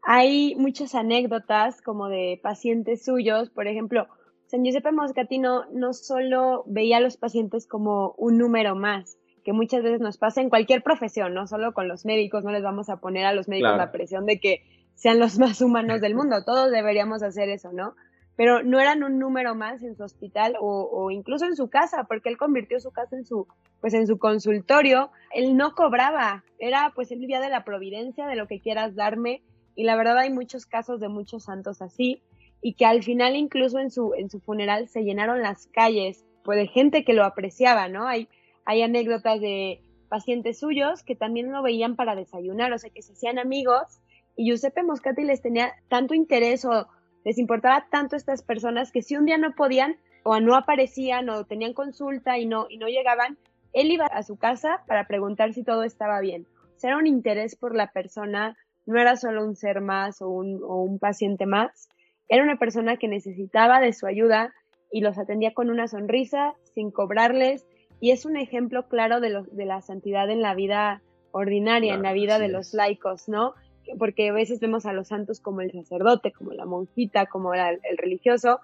Hay 0.03 0.55
muchas 0.55 0.95
anécdotas 0.95 1.81
como 1.81 2.09
de 2.09 2.39
pacientes 2.41 3.03
suyos, 3.03 3.49
por 3.49 3.67
ejemplo, 3.67 4.07
San 4.47 4.63
Giuseppe 4.63 4.93
Moscatino 4.93 5.65
no 5.73 5.93
solo 5.93 6.63
veía 6.67 6.97
a 6.97 7.01
los 7.01 7.17
pacientes 7.17 7.67
como 7.67 8.13
un 8.17 8.37
número 8.37 8.75
más, 8.75 9.17
que 9.43 9.51
muchas 9.51 9.83
veces 9.83 9.99
nos 9.99 10.17
pasa 10.17 10.41
en 10.41 10.49
cualquier 10.49 10.83
profesión, 10.83 11.33
no 11.33 11.47
solo 11.47 11.73
con 11.73 11.87
los 11.87 12.05
médicos, 12.05 12.43
no 12.43 12.51
les 12.51 12.63
vamos 12.63 12.89
a 12.89 13.01
poner 13.01 13.25
a 13.25 13.33
los 13.33 13.49
médicos 13.49 13.77
la 13.77 13.91
presión 13.91 14.25
de 14.25 14.39
que 14.39 14.63
sean 14.93 15.19
los 15.19 15.37
más 15.39 15.61
humanos 15.61 15.99
del 16.01 16.15
mundo, 16.15 16.43
todos 16.45 16.71
deberíamos 16.71 17.23
hacer 17.23 17.49
eso, 17.49 17.73
¿no? 17.73 17.95
Pero 18.37 18.63
no 18.63 18.79
eran 18.79 19.03
un 19.03 19.19
número 19.19 19.55
más 19.55 19.83
en 19.83 19.97
su 19.97 20.03
hospital 20.03 20.55
o, 20.61 21.11
incluso 21.11 21.45
en 21.45 21.55
su 21.57 21.69
casa, 21.69 22.05
porque 22.07 22.29
él 22.29 22.37
convirtió 22.37 22.79
su 22.79 22.91
casa 22.91 23.17
en 23.17 23.25
su, 23.25 23.47
pues 23.81 23.93
en 23.93 24.07
su 24.07 24.17
consultorio, 24.17 25.09
él 25.33 25.57
no 25.57 25.73
cobraba, 25.73 26.45
era 26.59 26.93
pues 26.95 27.11
el 27.11 27.19
día 27.21 27.41
de 27.41 27.49
la 27.49 27.65
providencia, 27.65 28.27
de 28.27 28.35
lo 28.35 28.47
que 28.47 28.61
quieras 28.61 28.95
darme, 28.95 29.41
y 29.75 29.83
la 29.83 29.95
verdad 29.95 30.19
hay 30.19 30.31
muchos 30.31 30.65
casos 30.65 30.99
de 30.99 31.09
muchos 31.09 31.43
santos 31.43 31.81
así, 31.81 32.21
y 32.61 32.75
que 32.75 32.85
al 32.85 33.03
final 33.03 33.35
incluso 33.35 33.79
en 33.79 33.91
su, 33.91 34.13
en 34.15 34.29
su 34.29 34.39
funeral 34.39 34.87
se 34.87 35.03
llenaron 35.03 35.41
las 35.41 35.67
calles, 35.67 36.23
pues 36.43 36.57
de 36.59 36.67
gente 36.67 37.03
que 37.03 37.13
lo 37.13 37.25
apreciaba, 37.25 37.89
¿no? 37.89 38.07
Hay, 38.07 38.29
hay 38.65 38.81
anécdotas 38.81 39.41
de 39.41 39.81
pacientes 40.09 40.59
suyos 40.59 41.03
que 41.03 41.15
también 41.15 41.51
lo 41.51 41.61
veían 41.63 41.95
para 41.95 42.15
desayunar, 42.15 42.71
o 42.71 42.77
sea, 42.77 42.89
que 42.89 43.01
se 43.01 43.13
hacían 43.13 43.39
amigos 43.39 43.99
y 44.35 44.45
Giuseppe 44.45 44.83
Moscati 44.83 45.23
les 45.23 45.41
tenía 45.41 45.73
tanto 45.89 46.13
interés 46.13 46.63
o 46.63 46.87
les 47.27 47.37
importaba 47.39 47.85
tanto 47.91 48.15
a 48.15 48.17
estas 48.17 48.41
personas 48.41 48.93
que 48.93 49.01
si 49.01 49.17
un 49.17 49.25
día 49.25 49.37
no 49.37 49.51
podían 49.53 49.97
o 50.23 50.39
no 50.39 50.55
aparecían 50.55 51.29
o 51.29 51.43
tenían 51.43 51.73
consulta 51.73 52.37
y 52.37 52.45
no, 52.45 52.67
y 52.69 52.77
no 52.77 52.87
llegaban, 52.87 53.37
él 53.73 53.91
iba 53.91 54.05
a 54.05 54.23
su 54.23 54.37
casa 54.37 54.85
para 54.87 55.07
preguntar 55.07 55.51
si 55.51 55.61
todo 55.61 55.83
estaba 55.83 56.21
bien. 56.21 56.47
O 56.77 56.79
sea, 56.79 56.91
era 56.91 56.97
un 56.97 57.05
interés 57.05 57.57
por 57.57 57.75
la 57.75 57.91
persona, 57.91 58.55
no 58.85 58.97
era 58.97 59.17
solo 59.17 59.43
un 59.43 59.57
ser 59.57 59.81
más 59.81 60.21
o 60.21 60.29
un, 60.29 60.61
o 60.63 60.81
un 60.81 60.99
paciente 60.99 61.45
más, 61.45 61.89
era 62.29 62.43
una 62.43 62.59
persona 62.59 62.95
que 62.95 63.09
necesitaba 63.09 63.81
de 63.81 63.91
su 63.91 64.07
ayuda 64.07 64.53
y 64.89 65.01
los 65.01 65.17
atendía 65.17 65.53
con 65.53 65.69
una 65.69 65.89
sonrisa, 65.89 66.53
sin 66.75 66.91
cobrarles, 66.91 67.67
y 67.99 68.11
es 68.11 68.25
un 68.25 68.37
ejemplo 68.37 68.87
claro 68.87 69.19
de, 69.19 69.43
de 69.51 69.65
la 69.65 69.81
santidad 69.81 70.29
en 70.29 70.41
la 70.41 70.55
vida 70.55 71.01
ordinaria, 71.33 71.93
en 71.93 72.03
la 72.03 72.13
vida 72.13 72.39
de 72.39 72.47
los 72.47 72.73
laicos, 72.73 73.27
¿no? 73.27 73.53
Porque 73.97 74.29
a 74.29 74.33
veces 74.33 74.59
vemos 74.59 74.85
a 74.85 74.93
los 74.93 75.07
santos 75.07 75.39
como 75.39 75.61
el 75.61 75.71
sacerdote, 75.71 76.31
como 76.31 76.51
la 76.53 76.65
monjita, 76.65 77.25
como 77.25 77.53
el, 77.53 77.79
religioso, 77.97 78.59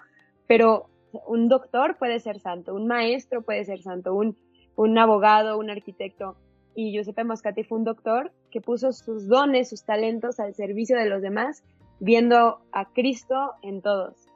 pero 0.47 0.87
un 1.27 1.47
doctor 1.47 1.97
puede 1.97 2.19
ser 2.19 2.39
santo, 2.39 2.73
un 2.73 2.87
maestro 2.87 3.41
puede 3.41 3.63
ser 3.65 3.81
santo, 3.81 4.13
un, 4.13 4.35
un 4.75 4.97
abogado, 4.97 5.57
un 5.57 5.69
arquitecto. 5.69 6.35
Y 6.75 6.91
Giuseppe 6.91 7.23
Moscati 7.23 7.63
fue 7.63 7.77
un 7.77 7.83
doctor 7.83 8.31
que 8.49 8.59
puso 8.59 8.91
sus 8.91 9.27
dones, 9.27 9.69
sus 9.69 9.83
talentos 9.83 10.39
al 10.39 10.55
servicio 10.55 10.97
de 10.97 11.07
los 11.07 11.21
demás, 11.21 11.63
viendo 11.99 12.59
a 12.71 12.91
Cristo 12.91 13.53
en 13.61 13.81
todos. 13.81 14.27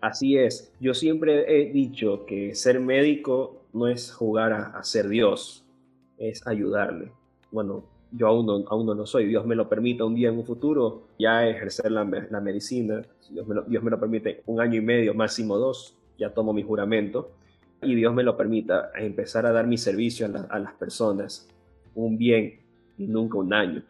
Así 0.00 0.36
es. 0.36 0.70
Yo 0.80 0.92
siempre 0.92 1.44
he 1.48 1.72
dicho 1.72 2.26
que 2.26 2.54
ser 2.54 2.78
médico 2.78 3.62
no 3.72 3.88
es 3.88 4.12
jugar 4.12 4.52
a, 4.52 4.82
ser 4.82 5.08
Dios, 5.08 5.64
es 6.18 6.46
ayudarle. 6.46 7.10
Bueno, 7.50 7.84
yo 8.16 8.28
aún 8.28 8.46
no, 8.46 8.64
aún 8.68 8.86
no 8.86 8.94
lo 8.94 9.06
soy. 9.06 9.26
Dios 9.26 9.44
me 9.46 9.54
lo 9.54 9.68
permita 9.68 10.04
un 10.04 10.14
día 10.14 10.28
en 10.28 10.38
un 10.38 10.44
futuro 10.44 11.08
ya 11.18 11.46
ejercer 11.48 11.90
la, 11.90 12.04
la 12.30 12.40
medicina. 12.40 13.02
Dios 13.30 13.46
me, 13.46 13.54
lo, 13.56 13.62
Dios 13.62 13.82
me 13.82 13.90
lo 13.90 13.98
permite 13.98 14.42
un 14.46 14.60
año 14.60 14.78
y 14.78 14.80
medio, 14.80 15.14
máximo 15.14 15.58
dos, 15.58 15.96
ya 16.18 16.30
tomo 16.30 16.52
mi 16.52 16.62
juramento. 16.62 17.32
Y 17.82 17.94
Dios 17.94 18.14
me 18.14 18.22
lo 18.22 18.36
permita 18.36 18.92
empezar 18.94 19.46
a 19.46 19.52
dar 19.52 19.66
mi 19.66 19.76
servicio 19.76 20.26
a, 20.26 20.54
a 20.54 20.58
las 20.58 20.74
personas, 20.74 21.48
un 21.94 22.16
bien 22.16 22.60
y 22.96 23.06
nunca 23.06 23.38
un 23.38 23.48
daño. 23.48 23.82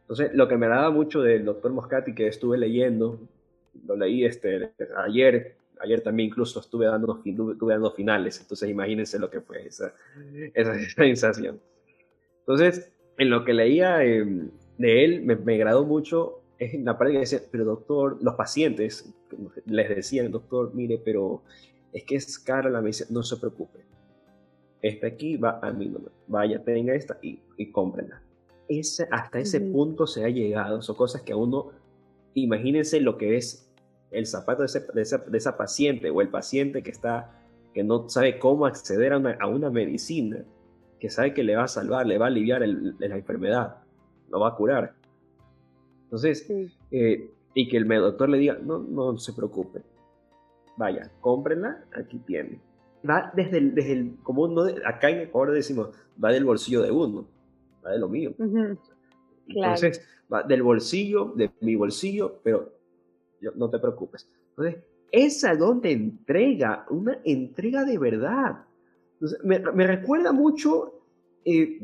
Entonces, 0.00 0.34
lo 0.34 0.48
que 0.48 0.56
me 0.56 0.66
daba 0.66 0.90
mucho 0.90 1.22
del 1.22 1.44
doctor 1.44 1.72
Moscati 1.72 2.14
que 2.14 2.26
estuve 2.26 2.58
leyendo, 2.58 3.20
lo 3.86 3.96
leí 3.96 4.24
este, 4.24 4.72
ayer, 4.96 5.56
ayer 5.80 6.00
también 6.00 6.30
incluso 6.30 6.60
estuve 6.60 6.86
dando, 6.86 7.22
estuve 7.24 7.74
dando 7.74 7.90
finales, 7.92 8.40
entonces 8.40 8.68
imagínense 8.68 9.18
lo 9.18 9.30
que 9.30 9.40
fue 9.40 9.66
esa, 9.66 9.92
esa 10.54 10.74
sensación. 10.96 11.60
Entonces, 12.40 12.90
en 13.18 13.30
lo 13.30 13.44
que 13.44 13.52
leía 13.52 14.02
em, 14.04 14.50
de 14.78 15.04
él, 15.04 15.22
me, 15.22 15.36
me 15.36 15.54
agradó 15.54 15.84
mucho 15.84 16.42
es 16.58 16.74
en 16.74 16.84
la 16.84 16.98
parte 16.98 17.12
que 17.12 17.20
decía, 17.20 17.40
pero 17.50 17.64
doctor, 17.64 18.18
los 18.20 18.34
pacientes 18.34 19.12
les 19.66 19.88
decían, 19.88 20.30
doctor, 20.32 20.74
mire, 20.74 21.00
pero 21.04 21.42
es 21.92 22.04
que 22.04 22.16
es 22.16 22.38
cara 22.38 22.68
la 22.68 22.80
medicina, 22.80 23.08
no 23.12 23.22
se 23.22 23.36
preocupe. 23.36 23.80
Esta 24.82 25.06
aquí 25.06 25.36
va 25.36 25.60
a 25.62 25.72
mí, 25.72 25.92
vaya, 26.26 26.62
tenga 26.62 26.94
esta 26.94 27.18
y, 27.22 27.40
y 27.56 27.70
cómprenla. 27.70 28.22
Ese, 28.68 29.06
hasta 29.10 29.38
ese 29.38 29.60
punto 29.60 30.06
se 30.06 30.24
ha 30.24 30.28
llegado, 30.28 30.82
son 30.82 30.96
cosas 30.96 31.22
que 31.22 31.32
a 31.32 31.36
uno, 31.36 31.70
imagínense 32.34 33.00
lo 33.00 33.16
que 33.16 33.36
es 33.36 33.70
el 34.10 34.26
zapato 34.26 34.64
de, 34.64 35.02
esa, 35.36 35.56
paciente 35.56 36.10
o 36.10 36.20
el 36.20 36.28
paciente 36.28 36.82
que, 36.82 36.90
está, 36.90 37.30
que 37.72 37.84
no 37.84 38.08
sabe 38.08 38.38
cómo 38.38 38.66
acceder 38.66 39.12
a 39.12 39.46
una, 39.46 39.70
medicina, 39.70 40.44
que 40.98 41.10
sabe 41.10 41.34
que 41.34 41.44
le 41.44 41.56
va 41.56 41.64
a 41.64 41.68
salvar, 41.68 42.06
le 42.06 42.18
va 42.18 42.26
a 42.26 42.28
aliviar 42.28 42.62
la 42.66 43.16
enfermedad, 43.16 43.76
lo 44.30 44.40
va 44.40 44.48
a 44.48 44.54
curar. 44.54 44.94
Entonces, 46.04 46.50
eh, 46.90 47.30
y 47.54 47.68
que 47.68 47.76
el 47.76 47.88
doctor 47.88 48.28
le 48.28 48.38
diga, 48.38 48.58
no, 48.62 48.78
no 48.78 49.18
se 49.18 49.32
preocupe, 49.32 49.82
vaya, 50.76 51.10
cómprenla, 51.20 51.84
aquí 51.94 52.18
tiene. 52.18 52.60
Va 53.08 53.30
desde 53.34 53.58
el, 53.58 53.74
desde 53.74 53.92
el 53.92 54.16
como 54.22 54.42
uno, 54.42 54.64
acá 54.84 55.10
en 55.10 55.20
Ecuador 55.20 55.54
decimos, 55.54 55.90
va 56.22 56.32
del 56.32 56.44
bolsillo 56.44 56.82
de 56.82 56.90
uno, 56.90 57.26
va 57.84 57.92
de 57.92 57.98
lo 57.98 58.08
mío. 58.08 58.34
Entonces, 59.46 60.06
va 60.32 60.42
del 60.42 60.62
bolsillo, 60.62 61.32
de 61.36 61.50
mi 61.60 61.76
bolsillo, 61.76 62.40
pero 62.42 62.72
no 63.54 63.70
te 63.70 63.78
preocupes. 63.78 64.28
Entonces, 64.50 64.82
esa 65.10 65.54
donde 65.54 65.92
entrega, 65.92 66.86
una 66.90 67.20
entrega 67.24 67.84
de 67.84 67.98
verdad. 67.98 68.64
Me, 69.42 69.86
recuerda 69.86 70.32
mucho 70.32 71.02
eh, 71.44 71.80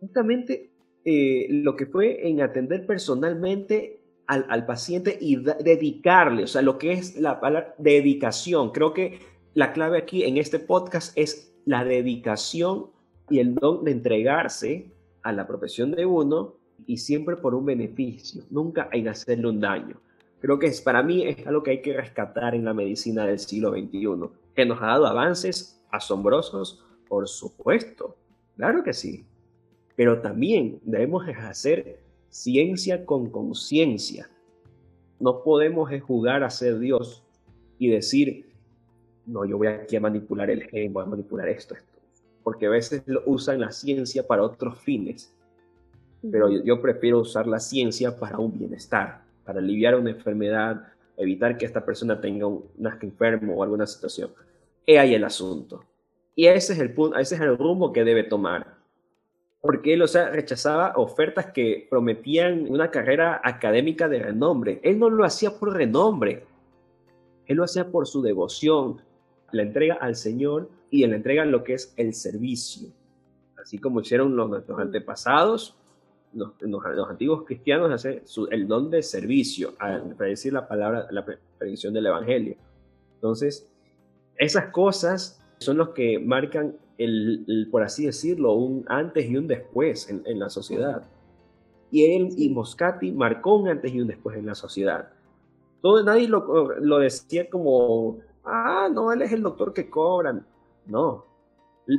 justamente 0.00 0.70
eh, 1.04 1.46
lo 1.50 1.76
que 1.76 1.86
fue 1.86 2.28
en 2.28 2.40
atender 2.40 2.86
personalmente 2.86 4.00
al, 4.26 4.64
paciente 4.64 5.18
y 5.20 5.36
dedicarle, 5.36 6.44
o 6.44 6.46
sea, 6.46 6.62
lo 6.62 6.78
que 6.78 6.92
es 6.92 7.20
la 7.20 7.40
palabra 7.40 7.74
dedicación. 7.78 8.72
Creo 8.72 8.94
que 8.94 9.18
la 9.52 9.72
clave 9.72 9.98
aquí 9.98 10.24
en 10.24 10.38
este 10.38 10.58
podcast 10.58 11.16
es 11.16 11.52
la 11.66 11.84
dedicación 11.84 12.86
y 13.28 13.38
el 13.38 13.54
don 13.54 13.84
de 13.84 13.90
entregarse 13.90 14.90
a 15.22 15.32
la 15.32 15.46
profesión 15.46 15.92
de 15.92 16.06
uno 16.06 16.54
y 16.86 16.96
siempre 16.96 17.36
por 17.36 17.54
un 17.54 17.66
beneficio, 17.66 18.42
nunca 18.50 18.88
en 18.92 19.08
hacerle 19.08 19.48
un 19.48 19.60
daño. 19.60 20.00
Creo 20.40 20.58
que 20.58 20.66
es, 20.66 20.80
para 20.80 21.02
mí 21.02 21.26
es 21.26 21.46
algo 21.46 21.62
que 21.62 21.70
hay 21.70 21.82
que 21.82 21.94
rescatar 21.94 22.54
en 22.54 22.64
la 22.64 22.74
medicina 22.74 23.26
del 23.26 23.38
siglo 23.38 23.70
XXI, 23.70 24.28
que 24.54 24.66
nos 24.66 24.80
ha 24.82 24.86
dado 24.86 25.06
avances 25.06 25.73
asombrosos, 25.94 26.84
por 27.08 27.28
supuesto, 27.28 28.16
claro 28.56 28.82
que 28.82 28.92
sí, 28.92 29.24
pero 29.96 30.20
también 30.20 30.80
debemos 30.84 31.26
hacer 31.28 32.00
ciencia 32.28 33.04
con 33.04 33.30
conciencia. 33.30 34.28
No 35.20 35.42
podemos 35.42 35.90
jugar 36.00 36.42
a 36.42 36.50
ser 36.50 36.78
Dios 36.78 37.22
y 37.78 37.88
decir, 37.88 38.52
no, 39.26 39.44
yo 39.44 39.56
voy 39.56 39.68
aquí 39.68 39.96
a 39.96 40.00
manipular 40.00 40.50
el 40.50 40.64
gen, 40.64 40.92
voy 40.92 41.04
a 41.04 41.06
manipular 41.06 41.48
esto, 41.48 41.74
esto, 41.74 41.98
porque 42.42 42.66
a 42.66 42.70
veces 42.70 43.02
lo 43.06 43.22
usan 43.26 43.60
la 43.60 43.70
ciencia 43.70 44.26
para 44.26 44.42
otros 44.42 44.78
fines, 44.80 45.32
pero 46.30 46.50
yo 46.50 46.80
prefiero 46.80 47.20
usar 47.20 47.46
la 47.46 47.60
ciencia 47.60 48.18
para 48.18 48.38
un 48.38 48.58
bienestar 48.58 49.24
para 49.44 49.60
aliviar 49.60 49.94
una 49.94 50.10
enfermedad, 50.10 50.88
evitar 51.16 51.56
que 51.56 51.66
esta 51.66 51.84
persona 51.84 52.20
tenga 52.20 52.46
un 52.46 52.64
nazca 52.78 53.06
enfermo 53.06 53.54
o 53.54 53.62
alguna 53.62 53.86
situación. 53.86 54.30
He 54.86 54.98
ahí 54.98 55.14
el 55.14 55.24
asunto. 55.24 55.84
Y 56.36 56.46
ese 56.46 56.72
es 56.72 56.78
el 56.78 56.92
punto, 56.92 57.16
ese 57.16 57.36
es 57.36 57.40
el 57.40 57.56
rumbo 57.56 57.92
que 57.92 58.04
debe 58.04 58.24
tomar. 58.24 58.74
Porque 59.60 59.94
él, 59.94 60.02
o 60.02 60.08
sea, 60.08 60.28
rechazaba 60.28 60.92
ofertas 60.96 61.52
que 61.52 61.86
prometían 61.88 62.70
una 62.70 62.90
carrera 62.90 63.40
académica 63.42 64.08
de 64.08 64.18
renombre. 64.18 64.80
Él 64.82 64.98
no 64.98 65.08
lo 65.08 65.24
hacía 65.24 65.58
por 65.58 65.72
renombre. 65.72 66.44
Él 67.46 67.56
lo 67.56 67.64
hacía 67.64 67.90
por 67.90 68.06
su 68.06 68.20
devoción, 68.20 69.00
la 69.52 69.62
entrega 69.62 69.94
al 69.94 70.16
Señor 70.16 70.68
y 70.90 71.06
la 71.06 71.16
entrega 71.16 71.44
en 71.44 71.52
lo 71.52 71.64
que 71.64 71.74
es 71.74 71.94
el 71.96 72.14
servicio. 72.14 72.88
Así 73.60 73.78
como 73.78 74.00
hicieron 74.00 74.36
los, 74.36 74.50
nuestros 74.50 74.78
antepasados, 74.78 75.76
los, 76.34 76.52
antiguos 77.08 77.44
cristianos 77.44 77.90
hacen 77.90 78.22
el 78.50 78.66
don 78.66 78.90
de 78.90 79.02
servicio, 79.02 79.74
al 79.78 80.14
predecir 80.14 80.52
la 80.52 80.66
palabra, 80.66 81.06
la 81.10 81.24
predicción 81.58 81.94
del 81.94 82.06
Evangelio. 82.06 82.56
Entonces, 83.14 83.70
esas 84.36 84.66
cosas 84.66 85.40
son 85.58 85.78
los 85.78 85.90
que 85.90 86.18
marcan, 86.18 86.76
el, 86.98 87.68
por 87.70 87.82
así 87.82 88.06
decirlo, 88.06 88.52
un 88.54 88.84
antes 88.88 89.28
y 89.28 89.36
un 89.36 89.46
después 89.46 90.08
en, 90.08 90.38
la 90.38 90.48
sociedad. 90.48 91.02
Y 91.90 92.14
él 92.14 92.28
y 92.36 92.48
Moscati 92.48 93.12
marcó 93.12 93.56
un 93.56 93.68
antes 93.68 93.92
y 93.92 94.00
un 94.00 94.08
después 94.08 94.36
en 94.36 94.46
la 94.46 94.54
sociedad. 94.54 95.10
Todo, 95.80 96.02
nadie 96.02 96.28
lo, 96.28 96.80
lo 96.80 96.98
decía 96.98 97.48
como, 97.48 98.18
ah, 98.44 98.88
no, 98.92 99.12
él 99.12 99.22
es 99.22 99.32
el 99.32 99.42
doctor 99.42 99.72
que 99.72 99.88
cobran. 99.88 100.46
No, 100.86 101.24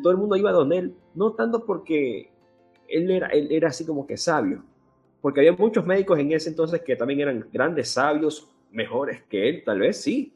todo 0.02 0.12
el 0.12 0.18
mundo 0.18 0.36
iba 0.36 0.52
a 0.52 0.76
él, 0.76 0.96
no 1.14 1.34
tanto 1.34 1.66
porque 1.66 2.30
él 2.88 3.12
era, 3.12 3.28
él 3.28 3.48
era 3.52 3.70
así 3.70 3.86
como 3.86 4.06
que 4.06 4.18
sabio, 4.18 4.64
porque 5.22 5.40
había 5.42 5.54
muchos 5.54 5.86
médicos 5.86 6.20
en 6.20 6.32
ese 6.32 6.50
entonces 6.50 6.82
que 6.82 6.96
también 6.96 7.22
eran 7.22 7.48
grandes 7.52 7.90
sabios, 7.90 8.50
mejores 8.72 9.24
que 9.24 9.50
él, 9.50 9.64
tal 9.64 9.80
vez 9.80 10.02
sí, 10.02 10.34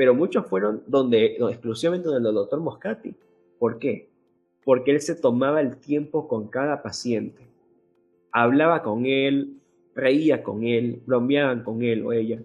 pero 0.00 0.14
muchos 0.14 0.46
fueron 0.46 0.82
donde, 0.86 1.36
exclusivamente 1.50 2.08
donde 2.08 2.30
el 2.30 2.34
doctor 2.34 2.58
Moscati. 2.58 3.14
¿Por 3.58 3.78
qué? 3.78 4.08
Porque 4.64 4.92
él 4.92 5.02
se 5.02 5.14
tomaba 5.14 5.60
el 5.60 5.76
tiempo 5.76 6.26
con 6.26 6.48
cada 6.48 6.82
paciente, 6.82 7.46
hablaba 8.32 8.82
con 8.82 9.04
él, 9.04 9.58
reía 9.94 10.42
con 10.42 10.64
él, 10.64 11.02
bromeaban 11.04 11.62
con 11.64 11.82
él 11.82 12.02
o 12.06 12.14
ella. 12.14 12.40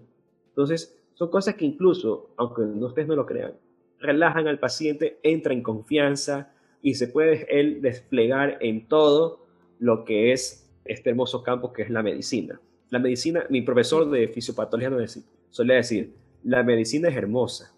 Entonces, 0.48 1.00
son 1.14 1.30
cosas 1.30 1.54
que 1.54 1.64
incluso, 1.64 2.28
aunque 2.36 2.60
ustedes 2.60 3.08
no 3.08 3.16
lo 3.16 3.24
crean, 3.24 3.54
relajan 4.00 4.48
al 4.48 4.58
paciente, 4.58 5.18
entra 5.22 5.54
en 5.54 5.62
confianza 5.62 6.52
y 6.82 6.96
se 6.96 7.08
puede 7.08 7.46
él 7.48 7.80
desplegar 7.80 8.58
en 8.60 8.86
todo 8.86 9.46
lo 9.78 10.04
que 10.04 10.32
es 10.32 10.70
este 10.84 11.08
hermoso 11.08 11.42
campo 11.42 11.72
que 11.72 11.84
es 11.84 11.88
la 11.88 12.02
medicina. 12.02 12.60
La 12.90 12.98
medicina, 12.98 13.46
mi 13.48 13.62
profesor 13.62 14.10
de 14.10 14.28
fisiopatología 14.28 15.22
solía 15.48 15.76
decir, 15.76 16.12
la 16.46 16.62
medicina 16.62 17.08
es 17.08 17.16
hermosa 17.16 17.72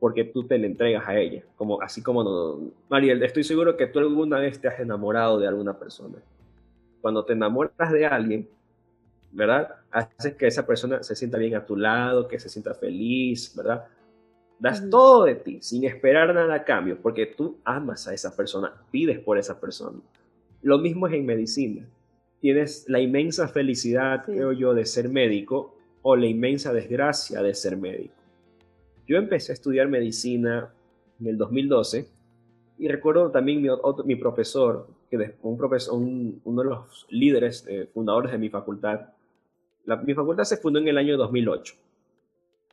porque 0.00 0.24
tú 0.24 0.44
te 0.44 0.58
la 0.58 0.66
entregas 0.66 1.06
a 1.06 1.16
ella, 1.18 1.42
como, 1.56 1.80
así 1.80 2.02
como 2.02 2.24
no, 2.24 2.72
Mariel, 2.88 3.22
estoy 3.22 3.44
seguro 3.44 3.76
que 3.76 3.86
tú 3.86 3.98
alguna 3.98 4.38
vez 4.38 4.60
te 4.60 4.68
has 4.68 4.80
enamorado 4.80 5.38
de 5.38 5.46
alguna 5.46 5.78
persona. 5.78 6.16
Cuando 7.00 7.24
te 7.24 7.34
enamoras 7.34 7.92
de 7.92 8.06
alguien, 8.06 8.48
¿verdad? 9.30 9.76
Haces 9.90 10.34
que 10.34 10.46
esa 10.46 10.66
persona 10.66 11.02
se 11.02 11.14
sienta 11.14 11.38
bien 11.38 11.54
a 11.54 11.64
tu 11.64 11.76
lado, 11.76 12.28
que 12.28 12.38
se 12.38 12.48
sienta 12.48 12.74
feliz, 12.74 13.54
¿verdad? 13.56 13.86
Das 14.58 14.88
todo 14.88 15.24
de 15.24 15.36
ti 15.36 15.58
sin 15.60 15.84
esperar 15.84 16.34
nada 16.34 16.54
a 16.54 16.64
cambio, 16.64 16.98
porque 17.00 17.26
tú 17.26 17.58
amas 17.64 18.08
a 18.08 18.14
esa 18.14 18.34
persona, 18.34 18.72
pides 18.90 19.18
por 19.18 19.38
esa 19.38 19.60
persona. 19.60 19.98
Lo 20.62 20.78
mismo 20.78 21.06
es 21.06 21.14
en 21.14 21.26
medicina. 21.26 21.86
Tienes 22.40 22.86
la 22.88 23.00
inmensa 23.00 23.48
felicidad, 23.48 24.24
creo 24.24 24.52
yo, 24.52 24.74
de 24.74 24.86
ser 24.86 25.08
médico 25.08 25.73
o 26.06 26.16
la 26.16 26.26
inmensa 26.26 26.72
desgracia 26.72 27.42
de 27.42 27.54
ser 27.54 27.76
médico. 27.76 28.14
Yo 29.08 29.16
empecé 29.16 29.52
a 29.52 29.54
estudiar 29.54 29.88
medicina 29.88 30.72
en 31.18 31.26
el 31.26 31.38
2012 31.38 32.06
y 32.78 32.88
recuerdo 32.88 33.30
también 33.30 33.62
mi, 34.04 34.16
profesor, 34.16 34.86
que 35.10 35.34
un 35.42 35.56
profesor, 35.56 35.94
uno 35.94 36.62
de 36.62 36.68
los 36.68 37.06
líderes 37.08 37.64
eh, 37.68 37.88
fundadores 37.92 38.32
de 38.32 38.38
mi 38.38 38.50
facultad. 38.50 39.00
Mi 40.04 40.14
facultad 40.14 40.44
se 40.44 40.58
fundó 40.58 40.78
en 40.78 40.88
el 40.88 40.98
año 40.98 41.16
2008 41.16 41.74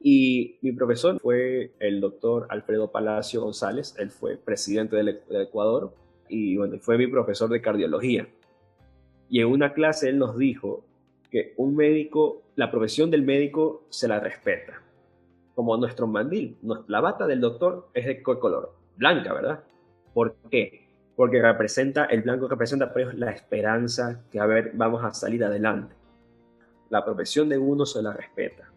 y 0.04 0.58
mi 0.62 0.72
profesor 0.72 1.20
fue 1.20 1.72
el 1.80 2.02
doctor 2.02 2.48
Alfredo 2.50 2.92
Palacio 2.92 3.42
González, 3.42 3.96
él 4.00 4.10
fue 4.10 4.36
presidente 4.36 4.96
del, 4.96 5.22
Ecuador 5.30 5.94
y 6.28 6.58
bueno, 6.58 6.80
fue 6.80 6.98
mi 6.98 7.08
profesor 7.08 7.50
de 7.50 7.62
cardiología. 7.62 8.28
Y 9.30 9.40
en 9.40 9.48
una 9.48 9.74
clase 9.74 10.10
él 10.10 10.18
nos 10.18 10.38
dijo 10.38 10.84
que 11.30 11.54
un 11.58 11.76
médico, 11.76 12.42
la 12.62 12.72
profesión 12.72 13.10
del 13.10 13.24
médico 13.24 13.86
se 13.90 14.08
la 14.08 14.20
respeta, 14.20 14.82
como 15.56 15.76
nuestro 15.78 16.08
mandil. 16.08 16.58
La 16.88 17.02
bata 17.02 17.28
del 17.28 17.42
doctor 17.42 17.90
es 17.94 18.06
de 18.06 18.22
color? 18.22 18.74
Blanca, 18.96 19.34
¿verdad? 19.34 19.64
¿Por? 20.14 20.36
Porque 21.16 21.42
representa, 21.42 22.06
el 22.06 22.22
blanco 22.22 22.48
representa 22.48 22.94
pues, 22.94 23.14
la 23.16 23.32
esperanza 23.32 24.24
que 24.32 24.40
a 24.40 24.46
ver, 24.46 24.72
vamos 24.74 25.04
a 25.04 25.12
salir 25.12 25.44
adelante. 25.44 25.96
La 26.90 27.04
profesión 27.04 27.50
de 27.50 27.58
uno 27.58 27.86
se 27.86 28.02
la 28.02 28.14
respeta 28.14 28.72